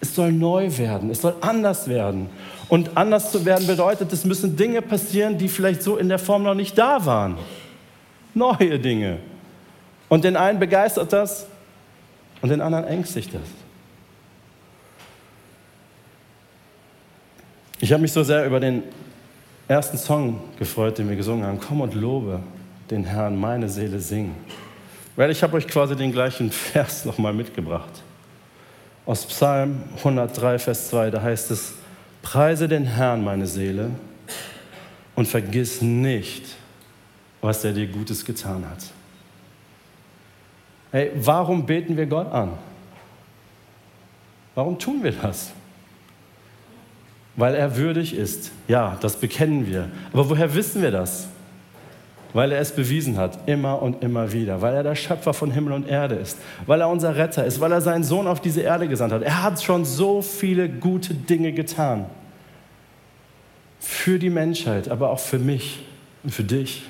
Es 0.00 0.14
soll 0.14 0.32
neu 0.32 0.76
werden. 0.78 1.10
Es 1.10 1.20
soll 1.20 1.34
anders 1.42 1.88
werden. 1.88 2.26
Und 2.68 2.96
anders 2.96 3.30
zu 3.30 3.44
werden 3.44 3.66
bedeutet, 3.66 4.12
es 4.12 4.24
müssen 4.24 4.56
Dinge 4.56 4.82
passieren, 4.82 5.38
die 5.38 5.48
vielleicht 5.48 5.82
so 5.82 5.96
in 5.96 6.08
der 6.08 6.18
Form 6.18 6.42
noch 6.42 6.54
nicht 6.54 6.76
da 6.76 7.06
waren 7.06 7.36
neue 8.34 8.78
Dinge. 8.78 9.18
Und 10.08 10.24
den 10.24 10.36
einen 10.36 10.58
begeistert 10.58 11.12
das 11.12 11.46
und 12.42 12.48
den 12.48 12.60
anderen 12.60 12.84
ängstigt 12.84 13.34
das. 13.34 13.42
Ich 17.80 17.92
habe 17.92 18.02
mich 18.02 18.12
so 18.12 18.22
sehr 18.22 18.44
über 18.44 18.60
den 18.60 18.82
ersten 19.68 19.96
Song 19.96 20.40
gefreut, 20.58 20.98
den 20.98 21.08
wir 21.08 21.16
gesungen 21.16 21.46
haben. 21.46 21.58
Komm 21.60 21.80
und 21.80 21.94
lobe 21.94 22.40
den 22.90 23.04
Herrn, 23.04 23.38
meine 23.38 23.68
Seele 23.68 24.00
sing. 24.00 24.34
Weil 25.16 25.30
ich 25.30 25.42
habe 25.42 25.56
euch 25.56 25.66
quasi 25.66 25.96
den 25.96 26.12
gleichen 26.12 26.50
Vers 26.50 27.04
nochmal 27.04 27.32
mitgebracht. 27.32 28.02
Aus 29.06 29.24
Psalm 29.26 29.82
103, 29.98 30.58
Vers 30.58 30.88
2, 30.88 31.10
da 31.10 31.22
heißt 31.22 31.50
es, 31.50 31.72
preise 32.22 32.68
den 32.68 32.84
Herrn, 32.84 33.24
meine 33.24 33.46
Seele, 33.46 33.90
und 35.14 35.26
vergiss 35.26 35.82
nicht, 35.82 36.44
was 37.40 37.64
er 37.64 37.72
dir 37.72 37.86
Gutes 37.86 38.24
getan 38.24 38.64
hat. 38.68 38.84
Hey, 40.92 41.12
warum 41.14 41.66
beten 41.66 41.96
wir 41.96 42.06
Gott 42.06 42.30
an? 42.32 42.52
Warum 44.54 44.78
tun 44.78 45.02
wir 45.02 45.12
das? 45.12 45.52
Weil 47.36 47.54
er 47.54 47.76
würdig 47.76 48.14
ist. 48.14 48.50
Ja, 48.66 48.98
das 49.00 49.16
bekennen 49.16 49.66
wir. 49.66 49.88
Aber 50.12 50.28
woher 50.28 50.54
wissen 50.54 50.82
wir 50.82 50.90
das? 50.90 51.28
Weil 52.32 52.52
er 52.52 52.60
es 52.60 52.72
bewiesen 52.72 53.16
hat, 53.16 53.48
immer 53.48 53.80
und 53.80 54.02
immer 54.02 54.32
wieder. 54.32 54.60
Weil 54.60 54.74
er 54.74 54.82
der 54.82 54.94
Schöpfer 54.96 55.32
von 55.32 55.50
Himmel 55.50 55.72
und 55.72 55.88
Erde 55.88 56.16
ist. 56.16 56.38
Weil 56.66 56.80
er 56.80 56.88
unser 56.88 57.16
Retter 57.16 57.44
ist. 57.44 57.60
Weil 57.60 57.72
er 57.72 57.80
seinen 57.80 58.04
Sohn 58.04 58.26
auf 58.26 58.40
diese 58.40 58.60
Erde 58.60 58.88
gesandt 58.88 59.12
hat. 59.12 59.22
Er 59.22 59.42
hat 59.42 59.62
schon 59.62 59.84
so 59.84 60.22
viele 60.22 60.68
gute 60.68 61.14
Dinge 61.14 61.52
getan. 61.52 62.06
Für 63.78 64.18
die 64.18 64.30
Menschheit, 64.30 64.88
aber 64.88 65.10
auch 65.10 65.20
für 65.20 65.38
mich 65.38 65.84
und 66.22 66.34
für 66.34 66.44
dich. 66.44 66.82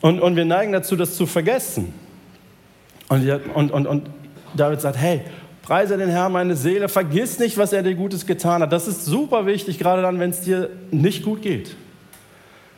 Und, 0.00 0.20
und 0.20 0.36
wir 0.36 0.44
neigen 0.44 0.72
dazu, 0.72 0.96
das 0.96 1.16
zu 1.16 1.26
vergessen. 1.26 1.92
Und, 3.08 3.28
und, 3.54 3.70
und, 3.70 3.86
und 3.86 4.10
David 4.54 4.80
sagt, 4.80 4.96
hey, 4.96 5.22
preise 5.62 5.96
den 5.98 6.08
Herrn 6.08 6.32
meine 6.32 6.56
Seele, 6.56 6.88
vergiss 6.88 7.38
nicht, 7.38 7.58
was 7.58 7.72
er 7.72 7.82
dir 7.82 7.94
Gutes 7.94 8.26
getan 8.26 8.62
hat. 8.62 8.72
Das 8.72 8.88
ist 8.88 9.04
super 9.04 9.46
wichtig, 9.46 9.78
gerade 9.78 10.02
dann, 10.02 10.18
wenn 10.18 10.30
es 10.30 10.40
dir 10.40 10.70
nicht 10.90 11.22
gut 11.22 11.42
geht. 11.42 11.76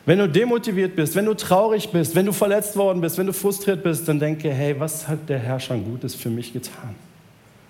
Wenn 0.05 0.19
du 0.19 0.27
demotiviert 0.27 0.97
bist, 0.97 1.15
wenn 1.15 1.25
du 1.25 1.33
traurig 1.33 1.89
bist, 1.89 2.13
wenn 2.13 2.25
du 2.25 2.33
verletzt 2.33 2.75
worden 2.75 2.99
bist, 2.99 3.17
wenn 3.17 3.27
du 3.27 3.33
frustriert 3.33 3.83
bist, 3.83 4.07
dann 4.07 4.19
denke, 4.19 4.51
hey, 4.51 4.77
was 4.77 5.07
hat 5.07 5.29
der 5.29 5.39
Herr 5.39 5.61
schon 5.61 5.85
Gutes 5.85 6.13
für 6.13 6.29
mich 6.29 6.51
getan? 6.51 6.95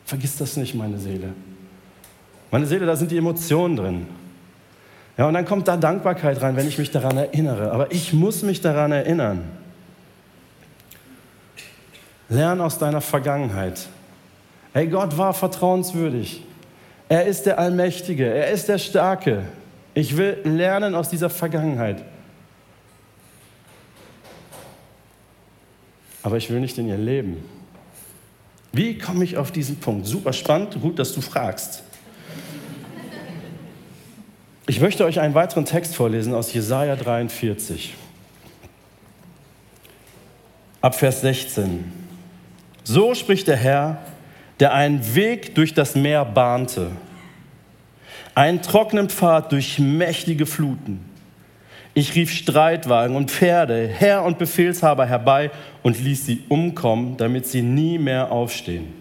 Vergiss 0.05 0.37
das 0.37 0.57
nicht, 0.57 0.73
meine 0.73 0.97
Seele. 0.97 1.29
Meine 2.49 2.65
Seele, 2.65 2.85
da 2.85 2.95
sind 2.95 3.11
die 3.11 3.17
Emotionen 3.17 3.75
drin. 3.75 4.07
Ja, 5.17 5.27
und 5.27 5.35
dann 5.35 5.45
kommt 5.45 5.67
da 5.67 5.77
Dankbarkeit 5.77 6.41
rein, 6.41 6.55
wenn 6.55 6.67
ich 6.67 6.77
mich 6.77 6.91
daran 6.91 7.17
erinnere. 7.17 7.71
Aber 7.71 7.91
ich 7.91 8.13
muss 8.13 8.41
mich 8.41 8.61
daran 8.61 8.91
erinnern. 8.91 9.43
Lern 12.29 12.61
aus 12.61 12.79
deiner 12.79 13.01
Vergangenheit. 13.01 13.87
Hey, 14.73 14.87
Gott 14.87 15.17
war 15.17 15.33
vertrauenswürdig. 15.33 16.43
Er 17.09 17.25
ist 17.25 17.45
der 17.45 17.59
Allmächtige. 17.59 18.25
Er 18.25 18.49
ist 18.49 18.67
der 18.69 18.79
Starke. 18.79 19.43
Ich 19.93 20.17
will 20.17 20.39
lernen 20.43 20.95
aus 20.95 21.09
dieser 21.09 21.29
Vergangenheit. 21.29 22.03
Aber 26.23 26.37
ich 26.37 26.49
will 26.49 26.59
nicht 26.59 26.77
in 26.79 26.87
ihr 26.87 26.97
Leben. 26.97 27.43
Wie 28.71 28.97
komme 28.97 29.23
ich 29.23 29.37
auf 29.37 29.51
diesen 29.51 29.75
Punkt? 29.75 30.07
Super 30.07 30.33
spannend, 30.33 30.81
gut, 30.81 30.97
dass 30.97 31.13
du 31.13 31.21
fragst. 31.21 31.83
Ich 34.65 34.79
möchte 34.79 35.03
euch 35.03 35.19
einen 35.19 35.33
weiteren 35.33 35.65
Text 35.65 35.93
vorlesen 35.93 36.33
aus 36.33 36.53
Jesaja 36.53 36.95
43. 36.95 37.95
Ab 40.79 40.95
Vers 40.95 41.19
16. 41.19 41.91
So 42.85 43.13
spricht 43.13 43.49
der 43.49 43.57
Herr, 43.57 43.97
der 44.61 44.73
einen 44.73 45.15
Weg 45.15 45.53
durch 45.55 45.73
das 45.73 45.95
Meer 45.95 46.23
bahnte, 46.23 46.91
einen 48.35 48.61
trockenen 48.61 49.09
Pfad 49.09 49.51
durch 49.51 49.79
mächtige 49.79 50.45
Fluten. 50.45 51.03
Ich 51.93 52.15
rief 52.15 52.31
Streitwagen 52.31 53.17
und 53.17 53.31
Pferde, 53.31 53.87
Herr 53.87 54.23
und 54.23 54.37
Befehlshaber 54.39 55.05
herbei 55.05 55.51
und 55.83 55.99
ließ 56.01 56.25
sie 56.25 56.41
umkommen, 56.47 57.17
damit 57.17 57.47
sie 57.47 57.61
nie 57.61 57.97
mehr 57.97 58.31
aufstehen. 58.31 58.93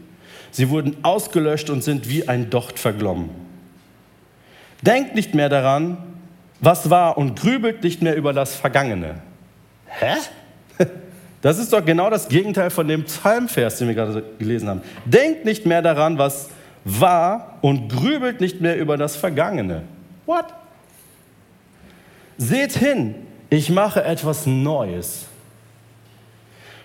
Sie 0.50 0.70
wurden 0.70 0.96
ausgelöscht 1.04 1.70
und 1.70 1.84
sind 1.84 2.08
wie 2.08 2.28
ein 2.28 2.50
Docht 2.50 2.80
verglommen. 2.80 3.41
Denkt 4.82 5.14
nicht 5.14 5.34
mehr 5.34 5.48
daran, 5.48 5.96
was 6.60 6.90
war 6.90 7.16
und 7.16 7.38
grübelt 7.38 7.82
nicht 7.82 8.02
mehr 8.02 8.16
über 8.16 8.32
das 8.32 8.54
Vergangene. 8.54 9.16
Hä? 9.86 10.14
Das 11.42 11.58
ist 11.58 11.72
doch 11.72 11.84
genau 11.84 12.08
das 12.08 12.28
Gegenteil 12.28 12.70
von 12.70 12.86
dem 12.86 13.02
Psalmvers, 13.02 13.78
den 13.78 13.88
wir 13.88 13.96
gerade 13.96 14.22
gelesen 14.38 14.68
haben. 14.68 14.82
Denkt 15.04 15.44
nicht 15.44 15.66
mehr 15.66 15.82
daran, 15.82 16.16
was 16.16 16.50
war 16.84 17.58
und 17.62 17.88
grübelt 17.88 18.40
nicht 18.40 18.60
mehr 18.60 18.78
über 18.78 18.96
das 18.96 19.16
Vergangene. 19.16 19.82
What? 20.24 20.46
Seht 22.38 22.76
hin, 22.76 23.16
ich 23.50 23.70
mache 23.70 24.04
etwas 24.04 24.46
Neues. 24.46 25.26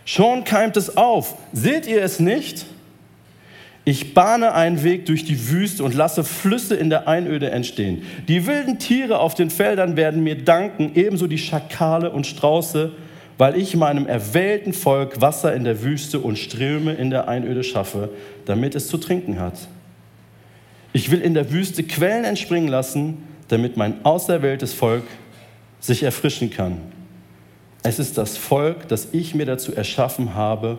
Schon 0.05 0.43
keimt 0.43 0.75
es 0.75 0.97
auf. 0.97 1.35
Seht 1.53 1.85
ihr 1.85 2.01
es 2.01 2.19
nicht? 2.19 2.65
Ich 3.87 4.13
bahne 4.13 4.53
einen 4.53 4.83
Weg 4.83 5.05
durch 5.05 5.23
die 5.23 5.49
Wüste 5.49 5.81
und 5.81 5.93
lasse 5.93 6.25
Flüsse 6.25 6.75
in 6.75 6.89
der 6.89 7.07
Einöde 7.07 7.51
entstehen. 7.51 8.01
Die 8.27 8.45
wilden 8.45 8.79
Tiere 8.79 9.19
auf 9.19 9.33
den 9.33 9.49
Feldern 9.49 9.95
werden 9.95 10.25
mir 10.25 10.43
danken, 10.43 10.91
ebenso 10.95 11.25
die 11.25 11.37
Schakale 11.37 12.11
und 12.11 12.27
Strauße, 12.27 12.91
weil 13.37 13.55
ich 13.55 13.77
meinem 13.77 14.05
erwählten 14.05 14.73
Volk 14.73 15.21
Wasser 15.21 15.55
in 15.55 15.63
der 15.63 15.83
Wüste 15.83 16.19
und 16.19 16.37
Ströme 16.37 16.95
in 16.95 17.11
der 17.11 17.29
Einöde 17.29 17.63
schaffe, 17.63 18.09
damit 18.43 18.75
es 18.75 18.89
zu 18.89 18.97
trinken 18.97 19.39
hat. 19.39 19.57
Ich 20.91 21.09
will 21.09 21.21
in 21.21 21.33
der 21.33 21.53
Wüste 21.53 21.81
Quellen 21.83 22.25
entspringen 22.25 22.67
lassen, 22.67 23.19
damit 23.47 23.77
mein 23.77 24.03
auserwähltes 24.03 24.73
Volk 24.73 25.05
sich 25.79 26.03
erfrischen 26.03 26.49
kann. 26.49 26.79
Es 27.83 27.99
ist 27.99 28.17
das 28.17 28.35
Volk, 28.35 28.89
das 28.89 29.13
ich 29.13 29.33
mir 29.33 29.45
dazu 29.45 29.73
erschaffen 29.73 30.35
habe, 30.35 30.77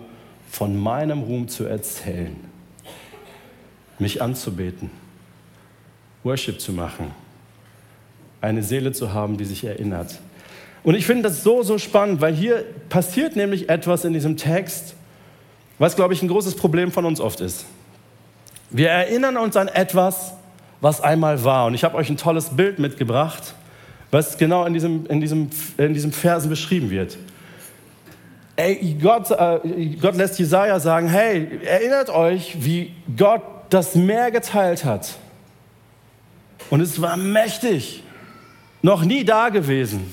von 0.51 0.77
meinem 0.77 1.23
Ruhm 1.23 1.49
zu 1.49 1.65
erzählen 1.65 2.37
mich 3.99 4.23
anzubeten, 4.23 4.91
Worship 6.25 6.61
zu 6.61 6.73
machen, 6.73 7.11
eine 8.41 8.63
Seele 8.63 8.93
zu 8.93 9.13
haben, 9.13 9.37
die 9.37 9.45
sich 9.45 9.65
erinnert. 9.65 10.19
Und 10.85 10.95
ich 10.95 11.07
finde 11.07 11.25
das 11.25 11.43
so, 11.43 11.63
so 11.63 11.79
spannend, 11.79 12.21
weil 12.21 12.35
hier 12.35 12.65
passiert 12.89 13.37
nämlich 13.37 13.69
etwas 13.69 14.05
in 14.05 14.13
diesem 14.13 14.37
Text, 14.37 14.95
was, 15.79 15.97
glaube 15.97 16.15
ich, 16.15 16.23
ein 16.23 16.29
großes 16.29 16.57
Problem 16.57 16.93
von 16.93 17.05
uns 17.05 17.21
oft 17.21 17.41
ist. 17.41 17.67
Wir 18.71 18.91
erinnern 18.91 19.37
uns 19.37 19.57
an 19.57 19.69
etwas, 19.69 20.35
was 20.81 21.01
einmal 21.01 21.45
war. 21.45 21.67
Und 21.67 21.75
ich 21.75 21.85
habe 21.85 21.97
euch 21.97 22.11
ein 22.11 22.17
tolles 22.17 22.51
Bild 22.51 22.79
mitgebracht, 22.79 23.55
was 24.11 24.39
genau 24.39 24.65
in 24.65 24.73
diesem, 24.73 25.07
in 25.07 25.21
diesem, 25.21 25.51
in 25.77 25.95
diesem 25.95 26.13
Versen 26.13 26.49
beschrieben 26.49 26.91
wird. 26.91 27.19
Ey, 28.57 28.97
Gott, 29.01 29.31
äh, 29.31 29.97
Gott 30.01 30.17
lässt 30.17 30.39
Jesaja 30.39 30.81
sagen: 30.81 31.09
Hey, 31.09 31.61
erinnert 31.65 32.11
euch, 32.11 32.57
wie 32.61 32.93
Gott 33.17 33.43
das 33.71 33.95
Meer 33.95 34.31
geteilt 34.31 34.85
hat. 34.85 35.17
Und 36.71 36.81
es 36.81 37.01
war 37.01 37.17
mächtig, 37.17 38.03
noch 38.83 39.05
nie 39.05 39.25
da 39.25 39.49
gewesen, 39.49 40.13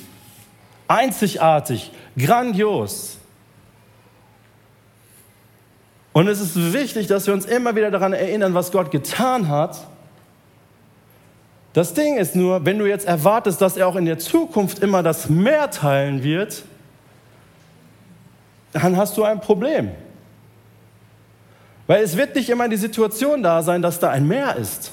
einzigartig, 0.88 1.92
grandios. 2.18 3.18
Und 6.14 6.28
es 6.28 6.40
ist 6.40 6.74
wichtig, 6.74 7.08
dass 7.08 7.28
wir 7.28 7.34
uns 7.34 7.46
immer 7.46 7.76
wieder 7.76 7.92
daran 7.92 8.14
erinnern, 8.14 8.54
was 8.54 8.72
Gott 8.72 8.90
getan 8.90 9.50
hat. 9.50 9.86
Das 11.74 11.94
Ding 11.94 12.16
ist 12.16 12.38
nur, 12.38 12.64
wenn 12.64 12.80
du 12.80 12.86
jetzt 12.86 13.06
erwartest, 13.06 13.62
dass 13.62 13.76
er 13.76 13.86
auch 13.88 13.98
in 13.98 14.06
der 14.06 14.18
Zukunft 14.18 14.80
immer 14.80 15.04
das 15.04 15.28
Meer 15.28 15.70
teilen 15.72 16.24
wird, 16.24 16.64
dann 18.72 18.96
hast 18.96 19.18
du 19.18 19.24
ein 19.26 19.42
Problem. 19.42 19.92
Weil 21.88 22.04
es 22.04 22.18
wird 22.18 22.36
nicht 22.36 22.50
immer 22.50 22.68
die 22.68 22.78
Situation 22.78 23.44
da 23.44 23.62
sein, 23.62 23.82
dass 23.82 24.00
da 24.00 24.10
ein 24.10 24.28
Meer 24.28 24.56
ist. 24.56 24.92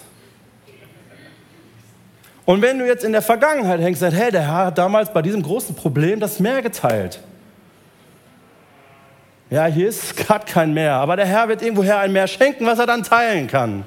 Und 2.44 2.60
wenn 2.60 2.78
du 2.78 2.86
jetzt 2.86 3.04
in 3.04 3.12
der 3.12 3.22
Vergangenheit 3.22 3.80
hängst, 3.80 4.00
sagst, 4.00 4.16
hey, 4.16 4.30
der 4.30 4.42
Herr 4.42 4.66
hat 4.66 4.78
damals 4.78 5.12
bei 5.12 5.22
diesem 5.22 5.42
großen 5.42 5.74
Problem 5.74 6.20
das 6.20 6.40
Meer 6.40 6.60
geteilt. 6.60 7.20
Ja, 9.48 9.66
hier 9.66 9.88
ist 9.88 10.16
gerade 10.16 10.44
kein 10.44 10.74
Meer, 10.74 10.94
aber 10.94 11.16
der 11.16 11.26
Herr 11.26 11.48
wird 11.48 11.62
irgendwoher 11.62 11.98
ein 11.98 12.12
Meer 12.12 12.26
schenken, 12.26 12.66
was 12.66 12.78
er 12.78 12.86
dann 12.86 13.04
teilen 13.04 13.46
kann. 13.46 13.84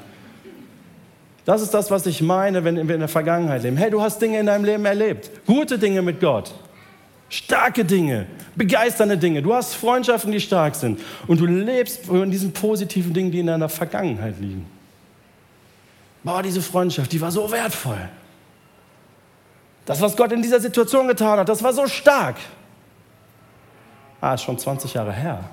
Das 1.43 1.61
ist 1.61 1.73
das, 1.73 1.91
was 1.91 2.07
ich 2.07 2.21
meine, 2.21 2.63
wenn 2.63 2.87
wir 2.87 2.95
in 2.95 3.01
der 3.01 3.09
Vergangenheit 3.09 3.61
leben. 3.61 3.77
Hey, 3.77 3.91
du 3.91 4.01
hast 4.01 4.19
Dinge 4.19 4.39
in 4.39 4.47
deinem 4.47 4.65
Leben 4.65 4.85
erlebt, 4.85 5.29
gute 5.45 5.77
Dinge 5.77 6.01
mit 6.01 6.19
Gott. 6.19 6.51
Starke 7.35 7.83
Dinge, 7.83 8.27
begeisternde 8.55 9.17
Dinge. 9.17 9.41
Du 9.41 9.53
hast 9.53 9.75
Freundschaften, 9.75 10.31
die 10.31 10.39
stark 10.39 10.73
sind. 10.73 11.01
Und 11.27 11.41
du 11.41 11.45
lebst 11.45 12.05
von 12.05 12.31
diesen 12.31 12.53
positiven 12.53 13.13
Dingen, 13.13 13.29
die 13.29 13.39
in 13.39 13.47
deiner 13.47 13.67
Vergangenheit 13.67 14.35
liegen. 14.39 14.65
Boah, 16.23 16.41
diese 16.41 16.61
Freundschaft, 16.61 17.11
die 17.11 17.19
war 17.19 17.31
so 17.31 17.51
wertvoll. 17.51 18.09
Das, 19.85 19.99
was 19.99 20.15
Gott 20.15 20.31
in 20.31 20.41
dieser 20.41 20.61
Situation 20.61 21.09
getan 21.09 21.37
hat, 21.37 21.49
das 21.49 21.61
war 21.61 21.73
so 21.73 21.85
stark. 21.87 22.37
Ah, 24.21 24.35
ist 24.35 24.43
schon 24.43 24.57
20 24.57 24.93
Jahre 24.93 25.11
her. 25.11 25.43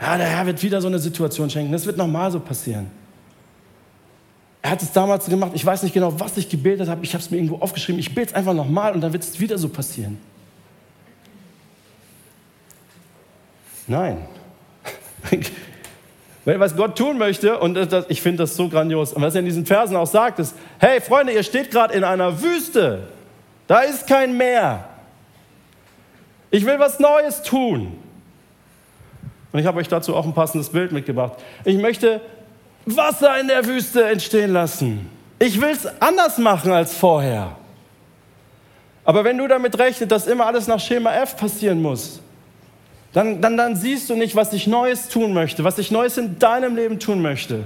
Ja, 0.00 0.16
der 0.16 0.26
Herr 0.26 0.46
wird 0.46 0.62
wieder 0.62 0.80
so 0.80 0.88
eine 0.88 0.98
Situation 0.98 1.50
schenken. 1.50 1.70
Das 1.70 1.84
wird 1.84 1.98
nochmal 1.98 2.30
so 2.32 2.40
passieren. 2.40 2.90
Er 4.62 4.70
hat 4.70 4.82
es 4.82 4.90
damals 4.90 5.26
gemacht. 5.26 5.52
Ich 5.54 5.66
weiß 5.66 5.82
nicht 5.82 5.92
genau, 5.92 6.18
was 6.18 6.34
ich 6.38 6.48
gebetet 6.48 6.88
habe. 6.88 7.04
Ich 7.04 7.12
habe 7.12 7.22
es 7.22 7.30
mir 7.30 7.36
irgendwo 7.36 7.56
aufgeschrieben. 7.58 8.00
Ich 8.00 8.14
bete 8.14 8.28
es 8.28 8.34
einfach 8.34 8.54
nochmal 8.54 8.94
und 8.94 9.02
dann 9.02 9.12
wird 9.12 9.22
es 9.22 9.38
wieder 9.38 9.58
so 9.58 9.68
passieren. 9.68 10.31
Nein. 13.86 14.26
Weil 16.44 16.58
was 16.58 16.76
Gott 16.76 16.98
tun 16.98 17.18
möchte, 17.18 17.58
und 17.58 17.74
das, 17.74 18.06
ich 18.08 18.20
finde 18.20 18.42
das 18.44 18.56
so 18.56 18.68
grandios, 18.68 19.12
und 19.12 19.22
was 19.22 19.34
er 19.34 19.40
in 19.40 19.44
diesen 19.46 19.66
Versen 19.66 19.96
auch 19.96 20.06
sagt, 20.06 20.38
ist, 20.38 20.54
hey 20.78 21.00
Freunde, 21.00 21.32
ihr 21.32 21.42
steht 21.42 21.70
gerade 21.70 21.94
in 21.94 22.02
einer 22.02 22.42
Wüste. 22.42 23.08
Da 23.68 23.80
ist 23.80 24.06
kein 24.06 24.36
Meer. 24.36 24.84
Ich 26.50 26.66
will 26.66 26.78
was 26.78 26.98
Neues 26.98 27.42
tun. 27.42 27.96
Und 29.52 29.58
ich 29.58 29.66
habe 29.66 29.78
euch 29.78 29.88
dazu 29.88 30.16
auch 30.16 30.24
ein 30.24 30.34
passendes 30.34 30.70
Bild 30.70 30.92
mitgebracht. 30.92 31.34
Ich 31.64 31.76
möchte 31.76 32.20
Wasser 32.86 33.38
in 33.38 33.48
der 33.48 33.64
Wüste 33.66 34.04
entstehen 34.04 34.52
lassen. 34.52 35.08
Ich 35.38 35.60
will 35.60 35.70
es 35.70 35.86
anders 36.00 36.38
machen 36.38 36.72
als 36.72 36.96
vorher. 36.96 37.56
Aber 39.04 39.24
wenn 39.24 39.38
du 39.38 39.46
damit 39.46 39.78
rechnest, 39.78 40.10
dass 40.10 40.26
immer 40.26 40.46
alles 40.46 40.66
nach 40.66 40.80
Schema 40.80 41.12
F 41.14 41.36
passieren 41.36 41.82
muss, 41.82 42.20
dann, 43.12 43.40
dann, 43.42 43.56
dann 43.56 43.76
siehst 43.76 44.08
du 44.08 44.16
nicht, 44.16 44.34
was 44.36 44.52
ich 44.52 44.66
Neues 44.66 45.08
tun 45.08 45.34
möchte, 45.34 45.64
was 45.64 45.78
ich 45.78 45.90
Neues 45.90 46.16
in 46.16 46.38
deinem 46.38 46.76
Leben 46.76 46.98
tun 46.98 47.20
möchte. 47.20 47.64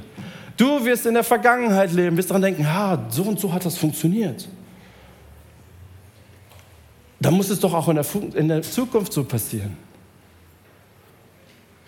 Du 0.56 0.84
wirst 0.84 1.06
in 1.06 1.14
der 1.14 1.24
Vergangenheit 1.24 1.92
leben, 1.92 2.16
wirst 2.16 2.30
daran 2.30 2.42
denken, 2.42 2.62
ja, 2.62 3.06
so 3.10 3.22
und 3.22 3.38
so 3.38 3.52
hat 3.52 3.64
das 3.64 3.76
funktioniert. 3.76 4.48
Dann 7.20 7.34
muss 7.34 7.50
es 7.50 7.60
doch 7.60 7.74
auch 7.74 7.88
in 7.88 7.96
der, 7.96 8.06
in 8.34 8.48
der 8.48 8.62
Zukunft 8.62 9.12
so 9.12 9.24
passieren. 9.24 9.76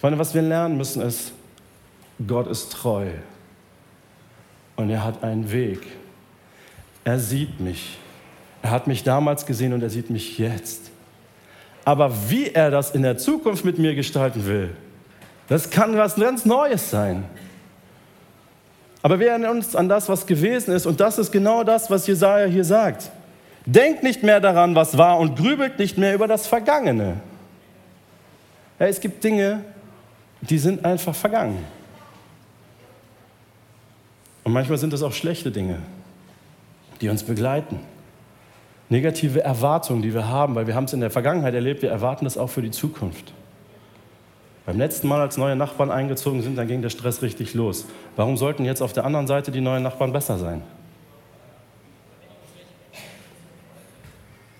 Freunde, 0.00 0.18
was 0.18 0.34
wir 0.34 0.42
lernen 0.42 0.76
müssen 0.76 1.02
ist, 1.02 1.32
Gott 2.26 2.46
ist 2.46 2.72
treu 2.72 3.08
und 4.76 4.90
er 4.90 5.04
hat 5.04 5.24
einen 5.24 5.50
Weg. 5.50 5.80
Er 7.04 7.18
sieht 7.18 7.58
mich. 7.58 7.98
Er 8.62 8.70
hat 8.70 8.86
mich 8.86 9.02
damals 9.02 9.46
gesehen 9.46 9.72
und 9.72 9.82
er 9.82 9.90
sieht 9.90 10.10
mich 10.10 10.38
jetzt. 10.38 10.90
Aber 11.88 12.12
wie 12.28 12.48
er 12.48 12.70
das 12.70 12.90
in 12.90 13.00
der 13.00 13.16
Zukunft 13.16 13.64
mit 13.64 13.78
mir 13.78 13.94
gestalten 13.94 14.44
will, 14.44 14.76
das 15.48 15.70
kann 15.70 15.96
was 15.96 16.16
ganz 16.16 16.44
Neues 16.44 16.90
sein. 16.90 17.24
Aber 19.00 19.18
wir 19.18 19.30
erinnern 19.30 19.56
uns 19.56 19.74
an 19.74 19.88
das, 19.88 20.06
was 20.06 20.26
gewesen 20.26 20.74
ist. 20.74 20.84
Und 20.84 21.00
das 21.00 21.16
ist 21.16 21.32
genau 21.32 21.64
das, 21.64 21.90
was 21.90 22.06
Jesaja 22.06 22.44
hier 22.44 22.66
sagt. 22.66 23.10
Denkt 23.64 24.02
nicht 24.02 24.22
mehr 24.22 24.38
daran, 24.38 24.74
was 24.74 24.98
war 24.98 25.18
und 25.18 25.36
grübelt 25.36 25.78
nicht 25.78 25.96
mehr 25.96 26.14
über 26.14 26.28
das 26.28 26.46
Vergangene. 26.46 27.22
Ja, 28.78 28.86
es 28.86 29.00
gibt 29.00 29.24
Dinge, 29.24 29.64
die 30.42 30.58
sind 30.58 30.84
einfach 30.84 31.14
vergangen. 31.14 31.64
Und 34.44 34.52
manchmal 34.52 34.76
sind 34.76 34.92
es 34.92 35.02
auch 35.02 35.14
schlechte 35.14 35.50
Dinge, 35.50 35.78
die 37.00 37.08
uns 37.08 37.22
begleiten. 37.22 37.80
Negative 38.90 39.42
Erwartungen, 39.42 40.02
die 40.02 40.14
wir 40.14 40.28
haben, 40.28 40.54
weil 40.54 40.66
wir 40.66 40.74
haben 40.74 40.84
es 40.84 40.92
in 40.92 41.00
der 41.00 41.10
Vergangenheit 41.10 41.54
erlebt, 41.54 41.82
wir 41.82 41.90
erwarten 41.90 42.24
das 42.24 42.38
auch 42.38 42.48
für 42.48 42.62
die 42.62 42.70
Zukunft. 42.70 43.34
Beim 44.64 44.78
letzten 44.78 45.08
Mal, 45.08 45.20
als 45.20 45.36
neue 45.36 45.56
Nachbarn 45.56 45.90
eingezogen 45.90 46.42
sind, 46.42 46.56
dann 46.56 46.68
ging 46.68 46.82
der 46.82 46.90
Stress 46.90 47.22
richtig 47.22 47.54
los. 47.54 47.86
Warum 48.16 48.36
sollten 48.36 48.64
jetzt 48.64 48.82
auf 48.82 48.92
der 48.92 49.04
anderen 49.04 49.26
Seite 49.26 49.50
die 49.50 49.60
neuen 49.60 49.82
Nachbarn 49.82 50.12
besser 50.12 50.38
sein? 50.38 50.62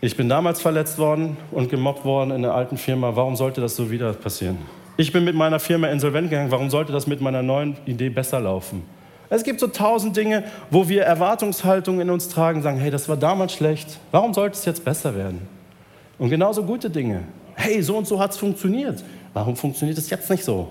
Ich 0.00 0.16
bin 0.16 0.28
damals 0.28 0.62
verletzt 0.62 0.98
worden 0.98 1.36
und 1.50 1.70
gemobbt 1.70 2.04
worden 2.04 2.30
in 2.30 2.42
der 2.42 2.54
alten 2.54 2.76
Firma. 2.76 3.16
Warum 3.16 3.34
sollte 3.34 3.60
das 3.60 3.76
so 3.76 3.90
wieder 3.90 4.12
passieren? 4.12 4.58
Ich 4.96 5.12
bin 5.12 5.24
mit 5.24 5.34
meiner 5.34 5.58
Firma 5.58 5.88
insolvent 5.88 6.30
gegangen. 6.30 6.50
Warum 6.50 6.70
sollte 6.70 6.92
das 6.92 7.06
mit 7.06 7.20
meiner 7.20 7.42
neuen 7.42 7.76
Idee 7.84 8.08
besser 8.08 8.40
laufen? 8.40 8.84
Es 9.30 9.44
gibt 9.44 9.60
so 9.60 9.66
tausend 9.66 10.16
Dinge, 10.16 10.44
wo 10.70 10.88
wir 10.88 11.02
Erwartungshaltungen 11.02 12.00
in 12.00 12.10
uns 12.10 12.28
tragen, 12.28 12.62
sagen, 12.62 12.78
hey, 12.78 12.90
das 12.90 13.08
war 13.08 13.16
damals 13.16 13.52
schlecht. 13.52 13.98
Warum 14.10 14.32
sollte 14.32 14.56
es 14.56 14.64
jetzt 14.64 14.84
besser 14.84 15.14
werden? 15.14 15.46
Und 16.18 16.30
genauso 16.30 16.62
gute 16.62 16.88
Dinge. 16.88 17.24
Hey, 17.54 17.82
so 17.82 17.96
und 17.96 18.06
so 18.06 18.18
hat 18.18 18.30
es 18.30 18.36
funktioniert. 18.38 19.04
Warum 19.34 19.56
funktioniert 19.56 19.98
es 19.98 20.08
jetzt 20.08 20.30
nicht 20.30 20.44
so? 20.44 20.68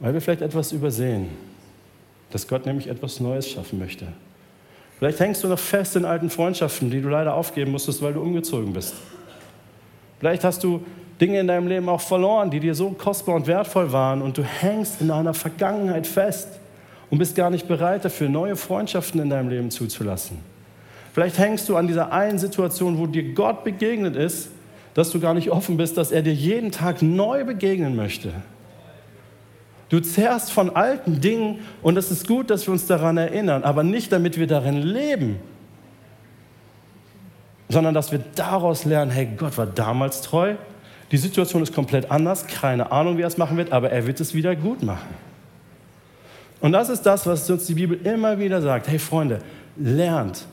Weil 0.00 0.12
wir 0.12 0.20
vielleicht 0.20 0.42
etwas 0.42 0.72
übersehen, 0.72 1.28
dass 2.30 2.48
Gott 2.48 2.66
nämlich 2.66 2.88
etwas 2.88 3.20
Neues 3.20 3.48
schaffen 3.48 3.78
möchte. 3.78 4.08
Vielleicht 4.98 5.20
hängst 5.20 5.44
du 5.44 5.48
noch 5.48 5.58
fest 5.58 5.96
in 5.96 6.04
alten 6.04 6.30
Freundschaften, 6.30 6.90
die 6.90 7.00
du 7.00 7.08
leider 7.08 7.34
aufgeben 7.34 7.70
musstest, 7.70 8.02
weil 8.02 8.14
du 8.14 8.20
umgezogen 8.20 8.72
bist. 8.72 8.94
Vielleicht 10.18 10.42
hast 10.42 10.64
du 10.64 10.84
Dinge 11.20 11.40
in 11.40 11.46
deinem 11.46 11.66
Leben 11.66 11.88
auch 11.88 12.00
verloren, 12.00 12.50
die 12.50 12.60
dir 12.60 12.74
so 12.74 12.90
kostbar 12.90 13.36
und 13.36 13.46
wertvoll 13.46 13.92
waren 13.92 14.20
und 14.22 14.36
du 14.36 14.42
hängst 14.42 15.00
in 15.00 15.10
einer 15.10 15.34
Vergangenheit 15.34 16.06
fest 16.06 16.48
und 17.10 17.18
bist 17.18 17.36
gar 17.36 17.50
nicht 17.50 17.66
bereit 17.68 18.04
dafür, 18.04 18.28
neue 18.28 18.56
Freundschaften 18.56 19.20
in 19.20 19.30
deinem 19.30 19.48
Leben 19.48 19.70
zuzulassen. 19.70 20.38
Vielleicht 21.14 21.38
hängst 21.38 21.68
du 21.68 21.76
an 21.76 21.86
dieser 21.86 22.12
einen 22.12 22.38
Situation, 22.38 22.98
wo 22.98 23.06
dir 23.06 23.32
Gott 23.32 23.64
begegnet 23.64 24.16
ist, 24.16 24.50
dass 24.92 25.10
du 25.10 25.20
gar 25.20 25.32
nicht 25.32 25.50
offen 25.50 25.76
bist, 25.76 25.96
dass 25.96 26.10
er 26.10 26.22
dir 26.22 26.34
jeden 26.34 26.72
Tag 26.72 27.00
neu 27.00 27.44
begegnen 27.44 27.96
möchte. 27.96 28.32
Du 29.88 30.00
zehrst 30.00 30.50
von 30.50 30.74
alten 30.74 31.20
Dingen 31.20 31.60
und 31.82 31.96
es 31.96 32.10
ist 32.10 32.26
gut, 32.26 32.50
dass 32.50 32.66
wir 32.66 32.72
uns 32.72 32.86
daran 32.86 33.16
erinnern, 33.16 33.62
aber 33.62 33.82
nicht 33.82 34.10
damit 34.10 34.36
wir 34.36 34.46
darin 34.46 34.82
leben, 34.82 35.36
sondern 37.68 37.94
dass 37.94 38.12
wir 38.12 38.20
daraus 38.34 38.84
lernen, 38.84 39.10
hey, 39.10 39.28
Gott 39.36 39.56
war 39.56 39.66
damals 39.66 40.22
treu, 40.22 40.54
die 41.10 41.16
Situation 41.16 41.62
ist 41.62 41.74
komplett 41.74 42.10
anders, 42.10 42.46
keine 42.46 42.90
Ahnung, 42.90 43.16
wie 43.18 43.22
er 43.22 43.28
es 43.28 43.38
machen 43.38 43.56
wird, 43.56 43.72
aber 43.72 43.90
er 43.90 44.06
wird 44.06 44.20
es 44.20 44.34
wieder 44.34 44.56
gut 44.56 44.82
machen. 44.82 45.14
Und 46.60 46.72
das 46.72 46.88
ist 46.88 47.02
das, 47.02 47.26
was 47.26 47.48
uns 47.50 47.66
die 47.66 47.74
Bibel 47.74 47.98
immer 48.04 48.38
wieder 48.38 48.60
sagt. 48.60 48.88
Hey 48.88 48.98
Freunde, 48.98 49.40
lernt 49.76 50.46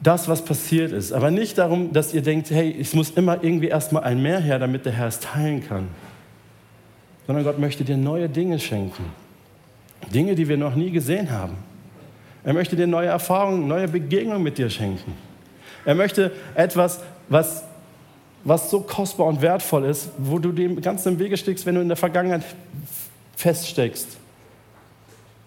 das, 0.00 0.28
was 0.28 0.44
passiert 0.44 0.92
ist. 0.92 1.12
Aber 1.12 1.30
nicht 1.30 1.56
darum, 1.56 1.92
dass 1.92 2.12
ihr 2.12 2.20
denkt, 2.20 2.50
hey, 2.50 2.76
es 2.78 2.94
muss 2.94 3.10
immer 3.10 3.42
irgendwie 3.42 3.68
erstmal 3.68 4.04
ein 4.04 4.20
Meer 4.20 4.40
her, 4.40 4.58
damit 4.58 4.84
der 4.84 4.92
Herr 4.92 5.06
es 5.06 5.20
teilen 5.20 5.66
kann 5.66 5.88
sondern 7.26 7.44
Gott 7.44 7.58
möchte 7.58 7.84
dir 7.84 7.96
neue 7.96 8.28
Dinge 8.28 8.58
schenken. 8.58 9.04
Dinge, 10.14 10.34
die 10.34 10.48
wir 10.48 10.56
noch 10.56 10.74
nie 10.74 10.90
gesehen 10.90 11.30
haben. 11.30 11.54
Er 12.44 12.54
möchte 12.54 12.76
dir 12.76 12.86
neue 12.86 13.08
Erfahrungen, 13.08 13.66
neue 13.66 13.88
Begegnungen 13.88 14.42
mit 14.42 14.58
dir 14.58 14.70
schenken. 14.70 15.12
Er 15.84 15.96
möchte 15.96 16.30
etwas, 16.54 17.00
was, 17.28 17.64
was 18.46 18.70
so 18.70 18.80
kostbar 18.80 19.26
und 19.26 19.42
wertvoll 19.42 19.84
ist, 19.84 20.10
wo 20.16 20.38
du 20.38 20.52
dem 20.52 20.80
ganz 20.80 21.04
im 21.04 21.18
Wege 21.18 21.36
steckst, 21.36 21.66
wenn 21.66 21.74
du 21.74 21.80
in 21.80 21.88
der 21.88 21.96
Vergangenheit 21.96 22.42
feststeckst. 23.36 24.16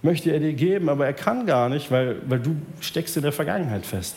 Möchte 0.01 0.31
er 0.31 0.39
dir 0.39 0.53
geben, 0.53 0.89
aber 0.89 1.05
er 1.05 1.13
kann 1.13 1.45
gar 1.45 1.69
nicht, 1.69 1.91
weil, 1.91 2.17
weil 2.27 2.39
du 2.39 2.55
steckst 2.79 3.17
in 3.17 3.23
der 3.23 3.31
Vergangenheit 3.31 3.85
fest. 3.85 4.15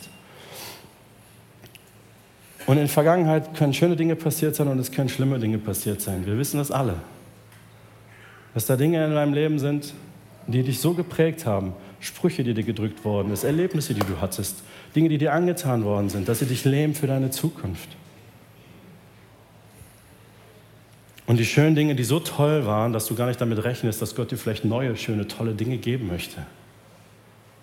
Und 2.66 2.74
in 2.74 2.84
der 2.84 2.88
Vergangenheit 2.88 3.54
können 3.56 3.74
schöne 3.74 3.96
Dinge 3.96 4.14
passiert 4.14 4.54
sein 4.54 4.68
und 4.68 4.78
es 4.78 4.92
können 4.92 5.08
schlimme 5.08 5.38
Dinge 5.38 5.58
passiert 5.58 6.00
sein. 6.00 6.26
Wir 6.26 6.38
wissen 6.38 6.58
das 6.58 6.70
alle 6.70 6.96
dass 8.54 8.66
da 8.66 8.76
Dinge 8.76 9.04
in 9.04 9.14
deinem 9.14 9.34
Leben 9.34 9.58
sind, 9.58 9.94
die 10.46 10.62
dich 10.62 10.80
so 10.80 10.94
geprägt 10.94 11.46
haben, 11.46 11.72
Sprüche, 12.00 12.44
die 12.44 12.54
dir 12.54 12.64
gedrückt 12.64 13.04
worden 13.04 13.34
sind, 13.34 13.46
Erlebnisse, 13.46 13.94
die 13.94 14.00
du 14.00 14.20
hattest, 14.20 14.62
Dinge, 14.94 15.08
die 15.08 15.18
dir 15.18 15.32
angetan 15.32 15.84
worden 15.84 16.08
sind, 16.08 16.28
dass 16.28 16.40
sie 16.40 16.46
dich 16.46 16.64
lähmen 16.64 16.94
für 16.94 17.06
deine 17.06 17.30
Zukunft. 17.30 17.88
Und 21.26 21.38
die 21.38 21.44
schönen 21.44 21.74
Dinge, 21.74 21.94
die 21.94 22.04
so 22.04 22.20
toll 22.20 22.66
waren, 22.66 22.92
dass 22.92 23.06
du 23.06 23.14
gar 23.14 23.26
nicht 23.26 23.40
damit 23.40 23.62
rechnest, 23.62 24.02
dass 24.02 24.14
Gott 24.14 24.30
dir 24.30 24.36
vielleicht 24.36 24.64
neue, 24.64 24.96
schöne, 24.96 25.28
tolle 25.28 25.54
Dinge 25.54 25.76
geben 25.76 26.08
möchte. 26.08 26.44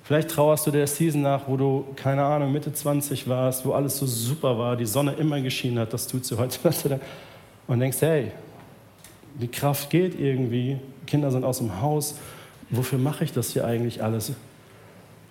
Vielleicht 0.04 0.32
trauerst 0.32 0.66
du 0.66 0.72
der 0.72 0.88
Season 0.88 1.22
nach, 1.22 1.48
wo 1.48 1.56
du, 1.56 1.86
keine 1.96 2.24
Ahnung, 2.24 2.52
Mitte 2.52 2.74
20 2.74 3.28
warst, 3.28 3.66
wo 3.66 3.74
alles 3.74 3.98
so 3.98 4.08
super 4.08 4.58
war, 4.58 4.76
die 4.76 4.86
Sonne 4.86 5.12
immer 5.14 5.40
geschienen 5.42 5.78
hat, 5.78 5.94
das 5.94 6.08
tut 6.08 6.26
sie 6.26 6.38
heute. 6.38 6.58
Und 7.68 7.80
denkst, 7.80 7.98
hey, 8.02 8.32
die 9.40 9.48
Kraft 9.48 9.90
geht 9.92 10.20
irgendwie, 10.20 10.78
Kinder 11.06 11.30
sind 11.30 11.44
aus 11.44 11.60
dem 11.60 11.82
Haus, 11.82 12.16
wofür 12.72 12.98
mache 12.98 13.24
ich 13.24 13.34
das 13.34 13.52
hier 13.52 13.66
eigentlich 13.66 14.02
alles? 14.02 14.32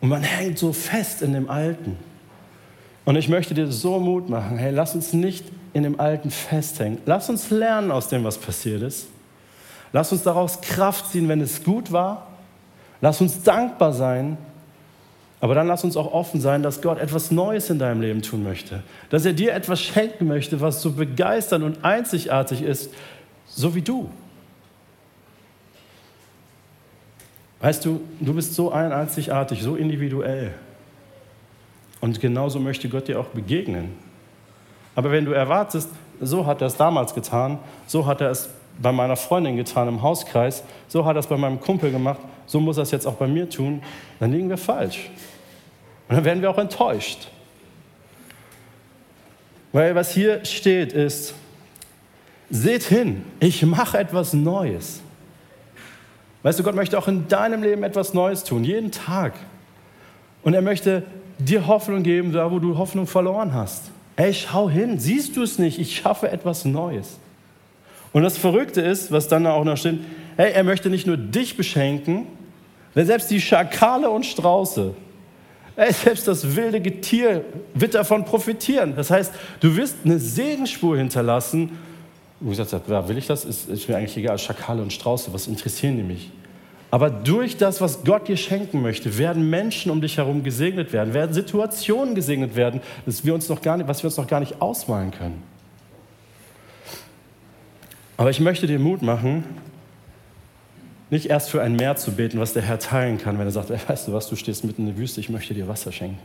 Und 0.00 0.10
man 0.10 0.22
hängt 0.22 0.58
so 0.58 0.72
fest 0.72 1.22
in 1.22 1.32
dem 1.32 1.50
Alten. 1.50 1.96
Und 3.04 3.16
ich 3.16 3.28
möchte 3.28 3.54
dir 3.54 3.72
so 3.72 3.98
Mut 3.98 4.28
machen, 4.28 4.58
hey, 4.58 4.70
lass 4.70 4.94
uns 4.94 5.12
nicht 5.12 5.44
in 5.78 5.84
dem 5.84 6.00
Alten 6.00 6.30
festhängen. 6.30 6.98
Lass 7.06 7.30
uns 7.30 7.50
lernen 7.50 7.90
aus 7.90 8.08
dem, 8.08 8.24
was 8.24 8.36
passiert 8.36 8.82
ist. 8.82 9.08
Lass 9.92 10.12
uns 10.12 10.22
daraus 10.22 10.60
Kraft 10.60 11.10
ziehen, 11.10 11.28
wenn 11.28 11.40
es 11.40 11.64
gut 11.64 11.92
war. 11.92 12.26
Lass 13.00 13.20
uns 13.20 13.42
dankbar 13.42 13.92
sein. 13.92 14.36
Aber 15.40 15.54
dann 15.54 15.68
lass 15.68 15.84
uns 15.84 15.96
auch 15.96 16.12
offen 16.12 16.40
sein, 16.40 16.62
dass 16.62 16.82
Gott 16.82 16.98
etwas 16.98 17.30
Neues 17.30 17.70
in 17.70 17.78
deinem 17.78 18.00
Leben 18.00 18.22
tun 18.22 18.42
möchte. 18.42 18.82
Dass 19.08 19.24
er 19.24 19.32
dir 19.32 19.54
etwas 19.54 19.80
schenken 19.80 20.26
möchte, 20.26 20.60
was 20.60 20.82
so 20.82 20.90
begeisternd 20.90 21.64
und 21.64 21.84
einzigartig 21.84 22.62
ist, 22.62 22.92
so 23.46 23.74
wie 23.74 23.82
du. 23.82 24.10
Weißt 27.60 27.84
du, 27.84 28.00
du 28.20 28.34
bist 28.34 28.54
so 28.54 28.72
einzigartig, 28.72 29.62
so 29.62 29.76
individuell. 29.76 30.54
Und 32.00 32.20
genauso 32.20 32.60
möchte 32.60 32.88
Gott 32.88 33.08
dir 33.08 33.18
auch 33.18 33.28
begegnen. 33.28 34.07
Aber 34.98 35.12
wenn 35.12 35.24
du 35.24 35.30
erwartest, 35.30 35.90
so 36.20 36.44
hat 36.44 36.60
er 36.60 36.66
es 36.66 36.76
damals 36.76 37.14
getan, 37.14 37.60
so 37.86 38.04
hat 38.04 38.20
er 38.20 38.30
es 38.30 38.50
bei 38.82 38.90
meiner 38.90 39.14
Freundin 39.14 39.56
getan 39.56 39.86
im 39.86 40.02
Hauskreis, 40.02 40.64
so 40.88 41.04
hat 41.04 41.14
er 41.14 41.20
es 41.20 41.28
bei 41.28 41.36
meinem 41.36 41.60
Kumpel 41.60 41.92
gemacht, 41.92 42.18
so 42.46 42.58
muss 42.58 42.78
er 42.78 42.82
es 42.82 42.90
jetzt 42.90 43.06
auch 43.06 43.14
bei 43.14 43.28
mir 43.28 43.48
tun, 43.48 43.80
dann 44.18 44.32
liegen 44.32 44.48
wir 44.48 44.58
falsch. 44.58 45.08
Und 46.08 46.16
dann 46.16 46.24
werden 46.24 46.42
wir 46.42 46.50
auch 46.50 46.58
enttäuscht. 46.58 47.28
Weil 49.70 49.94
was 49.94 50.10
hier 50.10 50.44
steht 50.44 50.92
ist, 50.92 51.32
Seht 52.50 52.82
hin, 52.82 53.24
ich 53.38 53.64
mache 53.64 53.98
etwas 53.98 54.32
Neues. 54.32 55.00
Weißt 56.42 56.58
du, 56.58 56.64
Gott 56.64 56.74
möchte 56.74 56.98
auch 56.98 57.06
in 57.06 57.28
deinem 57.28 57.62
Leben 57.62 57.84
etwas 57.84 58.14
Neues 58.14 58.42
tun, 58.42 58.64
jeden 58.64 58.90
Tag. 58.90 59.34
Und 60.42 60.54
er 60.54 60.62
möchte 60.62 61.04
dir 61.38 61.68
Hoffnung 61.68 62.02
geben, 62.02 62.32
da 62.32 62.50
wo 62.50 62.58
du 62.58 62.76
Hoffnung 62.76 63.06
verloren 63.06 63.54
hast. 63.54 63.92
Ey, 64.18 64.34
schau 64.34 64.68
hin, 64.68 64.98
siehst 64.98 65.36
du 65.36 65.44
es 65.44 65.60
nicht? 65.60 65.78
Ich 65.78 65.96
schaffe 65.96 66.28
etwas 66.28 66.64
Neues. 66.64 67.18
Und 68.12 68.24
das 68.24 68.36
Verrückte 68.36 68.80
ist, 68.80 69.12
was 69.12 69.28
dann 69.28 69.46
auch 69.46 69.62
noch 69.62 69.76
stimmt, 69.76 70.04
hey, 70.36 70.50
er 70.52 70.64
möchte 70.64 70.90
nicht 70.90 71.06
nur 71.06 71.16
dich 71.16 71.56
beschenken, 71.56 72.26
denn 72.96 73.06
selbst 73.06 73.30
die 73.30 73.40
Schakale 73.40 74.10
und 74.10 74.26
Strauße, 74.26 74.92
ey, 75.76 75.92
selbst 75.92 76.26
das 76.26 76.56
wilde 76.56 76.80
Getier 76.80 77.44
wird 77.74 77.94
davon 77.94 78.24
profitieren. 78.24 78.96
Das 78.96 79.12
heißt, 79.12 79.32
du 79.60 79.76
wirst 79.76 79.98
eine 80.04 80.18
Segenspur 80.18 80.96
hinterlassen 80.96 81.78
und 82.40 82.50
gesagt 82.50 82.72
ja, 82.88 83.08
will 83.08 83.18
ich 83.18 83.28
das? 83.28 83.44
Ist, 83.44 83.68
ist 83.68 83.88
mir 83.88 83.98
eigentlich 83.98 84.16
egal, 84.16 84.36
Schakale 84.36 84.82
und 84.82 84.92
Strauße, 84.92 85.32
was 85.32 85.46
interessieren 85.46 85.96
die 85.96 86.02
mich? 86.02 86.32
Aber 86.90 87.10
durch 87.10 87.56
das, 87.58 87.80
was 87.80 88.02
Gott 88.04 88.28
dir 88.28 88.36
schenken 88.36 88.80
möchte, 88.80 89.18
werden 89.18 89.50
Menschen 89.50 89.90
um 89.90 90.00
dich 90.00 90.16
herum 90.16 90.42
gesegnet 90.42 90.92
werden, 90.92 91.12
werden 91.12 91.34
Situationen 91.34 92.14
gesegnet 92.14 92.56
werden, 92.56 92.80
das 93.04 93.24
wir 93.24 93.34
uns 93.34 93.48
noch 93.48 93.60
gar 93.60 93.76
nicht, 93.76 93.88
was 93.88 94.02
wir 94.02 94.08
uns 94.08 94.16
noch 94.16 94.26
gar 94.26 94.40
nicht 94.40 94.62
ausmalen 94.62 95.10
können. 95.10 95.42
Aber 98.16 98.30
ich 98.30 98.40
möchte 98.40 98.66
dir 98.66 98.78
Mut 98.78 99.02
machen, 99.02 99.44
nicht 101.10 101.26
erst 101.26 101.50
für 101.50 101.62
ein 101.62 101.76
Meer 101.76 101.96
zu 101.96 102.12
beten, 102.12 102.40
was 102.40 102.52
der 102.52 102.62
Herr 102.62 102.78
teilen 102.78 103.18
kann, 103.18 103.38
wenn 103.38 103.46
er 103.46 103.50
sagt, 103.50 103.70
ey, 103.70 103.78
weißt 103.86 104.08
du 104.08 104.12
was, 104.12 104.28
du 104.28 104.36
stehst 104.36 104.64
mitten 104.64 104.82
in 104.82 104.88
der 104.88 104.96
Wüste, 104.96 105.20
ich 105.20 105.28
möchte 105.28 105.54
dir 105.54 105.68
Wasser 105.68 105.92
schenken. 105.92 106.18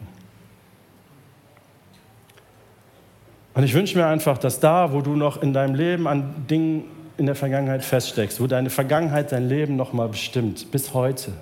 Und 3.53 3.63
ich 3.63 3.73
wünsche 3.73 3.97
mir 3.97 4.07
einfach, 4.07 4.37
dass 4.37 4.59
da, 4.59 4.93
wo 4.93 5.01
du 5.01 5.15
noch 5.15 5.41
in 5.41 5.53
deinem 5.53 5.75
Leben 5.75 6.07
an 6.07 6.47
Dingen 6.49 6.85
in 7.17 7.25
der 7.25 7.35
Vergangenheit 7.35 7.83
feststeckst, 7.83 8.39
wo 8.39 8.47
deine 8.47 8.69
Vergangenheit 8.69 9.31
dein 9.31 9.47
Leben 9.47 9.75
nochmal 9.75 10.09
bestimmt, 10.09 10.71
bis 10.71 10.93
heute, 10.93 11.33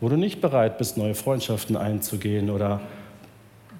wo 0.00 0.08
du 0.08 0.16
nicht 0.16 0.40
bereit 0.40 0.78
bist, 0.78 0.96
neue 0.96 1.14
Freundschaften 1.14 1.76
einzugehen 1.76 2.50
oder 2.50 2.80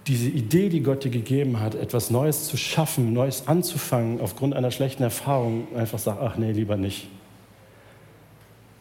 diese 0.06 0.28
Idee, 0.28 0.68
die 0.68 0.80
Gott 0.80 1.04
dir 1.04 1.10
gegeben 1.10 1.60
hat, 1.60 1.74
etwas 1.74 2.10
Neues 2.10 2.46
zu 2.46 2.56
schaffen, 2.56 3.12
Neues 3.12 3.48
anzufangen, 3.48 4.20
aufgrund 4.20 4.54
einer 4.54 4.70
schlechten 4.70 5.02
Erfahrung 5.02 5.66
einfach 5.76 5.98
sag, 5.98 6.18
ach 6.20 6.36
nee, 6.36 6.52
lieber 6.52 6.76
nicht. 6.76 7.08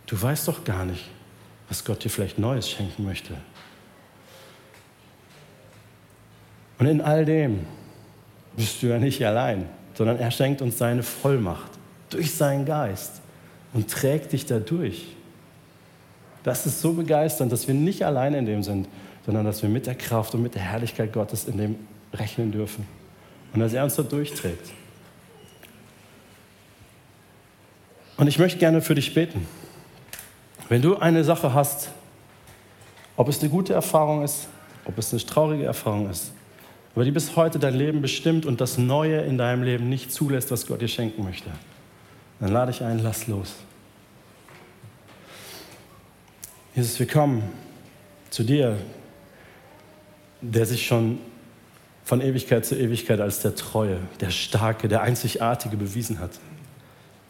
Du 0.05 0.21
weißt 0.21 0.47
doch 0.47 0.63
gar 0.63 0.85
nicht, 0.85 1.09
was 1.69 1.85
Gott 1.85 2.03
dir 2.03 2.09
vielleicht 2.09 2.39
Neues 2.39 2.69
schenken 2.69 3.05
möchte. 3.05 3.33
Und 6.77 6.87
in 6.87 7.01
all 7.01 7.23
dem 7.23 7.65
bist 8.57 8.83
du 8.83 8.87
ja 8.87 8.99
nicht 8.99 9.25
allein, 9.25 9.69
sondern 9.95 10.17
er 10.17 10.31
schenkt 10.31 10.61
uns 10.61 10.77
seine 10.77 11.03
Vollmacht 11.03 11.71
durch 12.09 12.33
seinen 12.33 12.65
Geist 12.65 13.21
und 13.73 13.89
trägt 13.89 14.33
dich 14.33 14.45
dadurch. 14.45 15.07
Das 16.43 16.65
ist 16.65 16.81
so 16.81 16.93
begeisternd, 16.93 17.51
dass 17.51 17.67
wir 17.67 17.73
nicht 17.73 18.03
allein 18.03 18.33
in 18.33 18.45
dem 18.45 18.63
sind, 18.63 18.87
sondern 19.25 19.45
dass 19.45 19.61
wir 19.61 19.69
mit 19.69 19.87
der 19.87 19.95
Kraft 19.95 20.35
und 20.35 20.41
mit 20.41 20.55
der 20.55 20.61
Herrlichkeit 20.61 21.13
Gottes 21.13 21.45
in 21.45 21.57
dem 21.57 21.75
rechnen 22.13 22.51
dürfen 22.51 22.85
und 23.53 23.59
dass 23.59 23.73
er 23.73 23.83
uns 23.83 23.95
da 23.95 24.03
durchträgt. 24.03 24.71
Und 28.17 28.27
ich 28.27 28.37
möchte 28.37 28.59
gerne 28.59 28.81
für 28.81 28.95
dich 28.95 29.13
beten. 29.13 29.47
Wenn 30.69 30.81
du 30.81 30.97
eine 30.97 31.23
Sache 31.23 31.53
hast, 31.53 31.89
ob 33.15 33.27
es 33.27 33.39
eine 33.41 33.49
gute 33.49 33.73
Erfahrung 33.73 34.23
ist, 34.23 34.47
ob 34.85 34.97
es 34.97 35.11
eine 35.13 35.25
traurige 35.25 35.65
Erfahrung 35.65 36.09
ist, 36.09 36.31
aber 36.95 37.05
die 37.05 37.11
bis 37.11 37.35
heute 37.35 37.59
dein 37.59 37.73
Leben 37.73 38.01
bestimmt 38.01 38.45
und 38.45 38.61
das 38.61 38.77
Neue 38.77 39.21
in 39.21 39.37
deinem 39.37 39.63
Leben 39.63 39.89
nicht 39.89 40.11
zulässt, 40.11 40.51
was 40.51 40.67
Gott 40.67 40.81
dir 40.81 40.87
schenken 40.87 41.23
möchte, 41.23 41.49
dann 42.39 42.51
lade 42.51 42.71
ich 42.71 42.83
ein, 42.83 42.99
lass 42.99 43.27
los. 43.27 43.55
Jesus, 46.75 46.99
wir 46.99 47.07
kommen 47.07 47.43
zu 48.29 48.43
dir, 48.43 48.77
der 50.41 50.65
sich 50.65 50.85
schon 50.85 51.19
von 52.03 52.19
Ewigkeit 52.21 52.65
zu 52.65 52.75
Ewigkeit 52.75 53.19
als 53.21 53.39
der 53.39 53.55
Treue, 53.55 53.97
der 54.19 54.29
Starke, 54.29 54.87
der 54.87 55.01
Einzigartige 55.01 55.77
bewiesen 55.77 56.19
hat. 56.19 56.31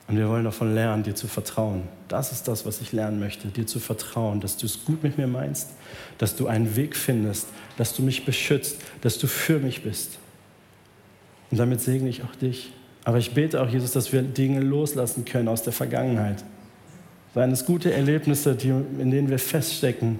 Und 0.07 0.17
wir 0.17 0.27
wollen 0.27 0.43
davon 0.43 0.75
lernen, 0.75 1.03
dir 1.03 1.15
zu 1.15 1.27
vertrauen. 1.27 1.83
Das 2.09 2.31
ist 2.31 2.47
das, 2.47 2.65
was 2.65 2.81
ich 2.81 2.91
lernen 2.91 3.19
möchte, 3.19 3.47
dir 3.47 3.65
zu 3.65 3.79
vertrauen, 3.79 4.41
dass 4.41 4.57
du 4.57 4.65
es 4.65 4.83
gut 4.83 5.01
mit 5.01 5.17
mir 5.17 5.27
meinst, 5.27 5.69
dass 6.17 6.35
du 6.35 6.47
einen 6.47 6.75
Weg 6.75 6.95
findest, 6.95 7.47
dass 7.77 7.95
du 7.95 8.03
mich 8.03 8.25
beschützt, 8.25 8.81
dass 9.01 9.17
du 9.17 9.27
für 9.27 9.59
mich 9.59 9.83
bist. 9.83 10.17
Und 11.51 11.57
damit 11.57 11.81
segne 11.81 12.09
ich 12.09 12.23
auch 12.23 12.35
dich. 12.35 12.73
Aber 13.05 13.17
ich 13.17 13.33
bete 13.33 13.61
auch, 13.61 13.69
Jesus, 13.69 13.91
dass 13.91 14.11
wir 14.11 14.21
Dinge 14.21 14.59
loslassen 14.59 15.25
können 15.25 15.47
aus 15.47 15.63
der 15.63 15.73
Vergangenheit. 15.73 16.43
Seien 17.33 17.51
es 17.51 17.65
gute 17.65 17.93
Erlebnisse, 17.93 18.55
die, 18.55 18.69
in 18.69 19.11
denen 19.11 19.29
wir 19.29 19.39
feststecken, 19.39 20.19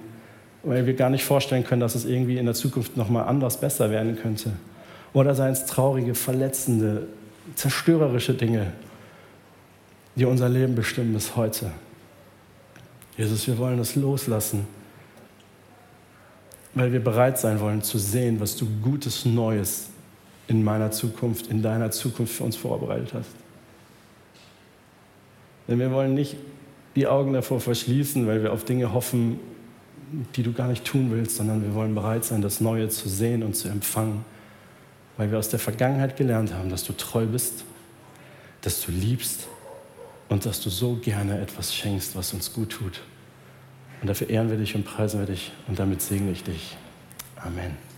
weil 0.62 0.86
wir 0.86 0.94
gar 0.94 1.10
nicht 1.10 1.24
vorstellen 1.24 1.64
können, 1.64 1.80
dass 1.80 1.94
es 1.94 2.04
irgendwie 2.04 2.38
in 2.38 2.46
der 2.46 2.54
Zukunft 2.54 2.96
nochmal 2.96 3.28
anders 3.28 3.60
besser 3.60 3.90
werden 3.90 4.16
könnte. 4.16 4.52
Oder 5.12 5.34
seien 5.34 5.52
es 5.52 5.66
traurige, 5.66 6.14
verletzende, 6.14 7.06
zerstörerische 7.54 8.34
Dinge, 8.34 8.72
die 10.16 10.24
unser 10.24 10.48
Leben 10.48 10.74
bestimmen 10.74 11.14
bis 11.14 11.36
heute. 11.36 11.70
Jesus, 13.16 13.46
wir 13.46 13.58
wollen 13.58 13.78
das 13.78 13.94
loslassen, 13.94 14.66
weil 16.74 16.92
wir 16.92 17.02
bereit 17.02 17.38
sein 17.38 17.60
wollen 17.60 17.82
zu 17.82 17.98
sehen, 17.98 18.40
was 18.40 18.56
du 18.56 18.66
Gutes 18.82 19.24
Neues 19.24 19.88
in 20.48 20.62
meiner 20.62 20.90
Zukunft, 20.90 21.46
in 21.46 21.62
deiner 21.62 21.90
Zukunft 21.90 22.34
für 22.34 22.44
uns 22.44 22.56
vorbereitet 22.56 23.14
hast. 23.14 23.30
Denn 25.68 25.78
wir 25.78 25.90
wollen 25.90 26.14
nicht 26.14 26.36
die 26.96 27.06
Augen 27.06 27.32
davor 27.32 27.60
verschließen, 27.60 28.26
weil 28.26 28.42
wir 28.42 28.52
auf 28.52 28.64
Dinge 28.64 28.92
hoffen, 28.92 29.40
die 30.36 30.42
du 30.42 30.52
gar 30.52 30.68
nicht 30.68 30.84
tun 30.84 31.10
willst, 31.10 31.36
sondern 31.36 31.62
wir 31.62 31.74
wollen 31.74 31.94
bereit 31.94 32.24
sein, 32.24 32.42
das 32.42 32.60
Neue 32.60 32.88
zu 32.88 33.08
sehen 33.08 33.42
und 33.42 33.56
zu 33.56 33.68
empfangen, 33.68 34.24
weil 35.16 35.30
wir 35.30 35.38
aus 35.38 35.48
der 35.48 35.58
Vergangenheit 35.58 36.16
gelernt 36.16 36.52
haben, 36.52 36.68
dass 36.68 36.84
du 36.84 36.92
treu 36.92 37.26
bist, 37.26 37.64
dass 38.60 38.82
du 38.82 38.92
liebst 38.92 39.48
und 40.28 40.46
dass 40.46 40.60
du 40.60 40.70
so 40.70 40.96
gerne 40.96 41.40
etwas 41.40 41.74
schenkst, 41.74 42.16
was 42.16 42.32
uns 42.32 42.52
gut 42.52 42.70
tut. 42.70 43.00
Und 44.00 44.08
dafür 44.08 44.28
ehren 44.28 44.50
wir 44.50 44.56
dich 44.56 44.74
und 44.74 44.84
preisen 44.84 45.20
wir 45.20 45.26
dich 45.26 45.52
und 45.66 45.78
damit 45.78 46.02
segne 46.02 46.30
ich 46.30 46.42
dich. 46.42 46.76
Amen. 47.36 47.93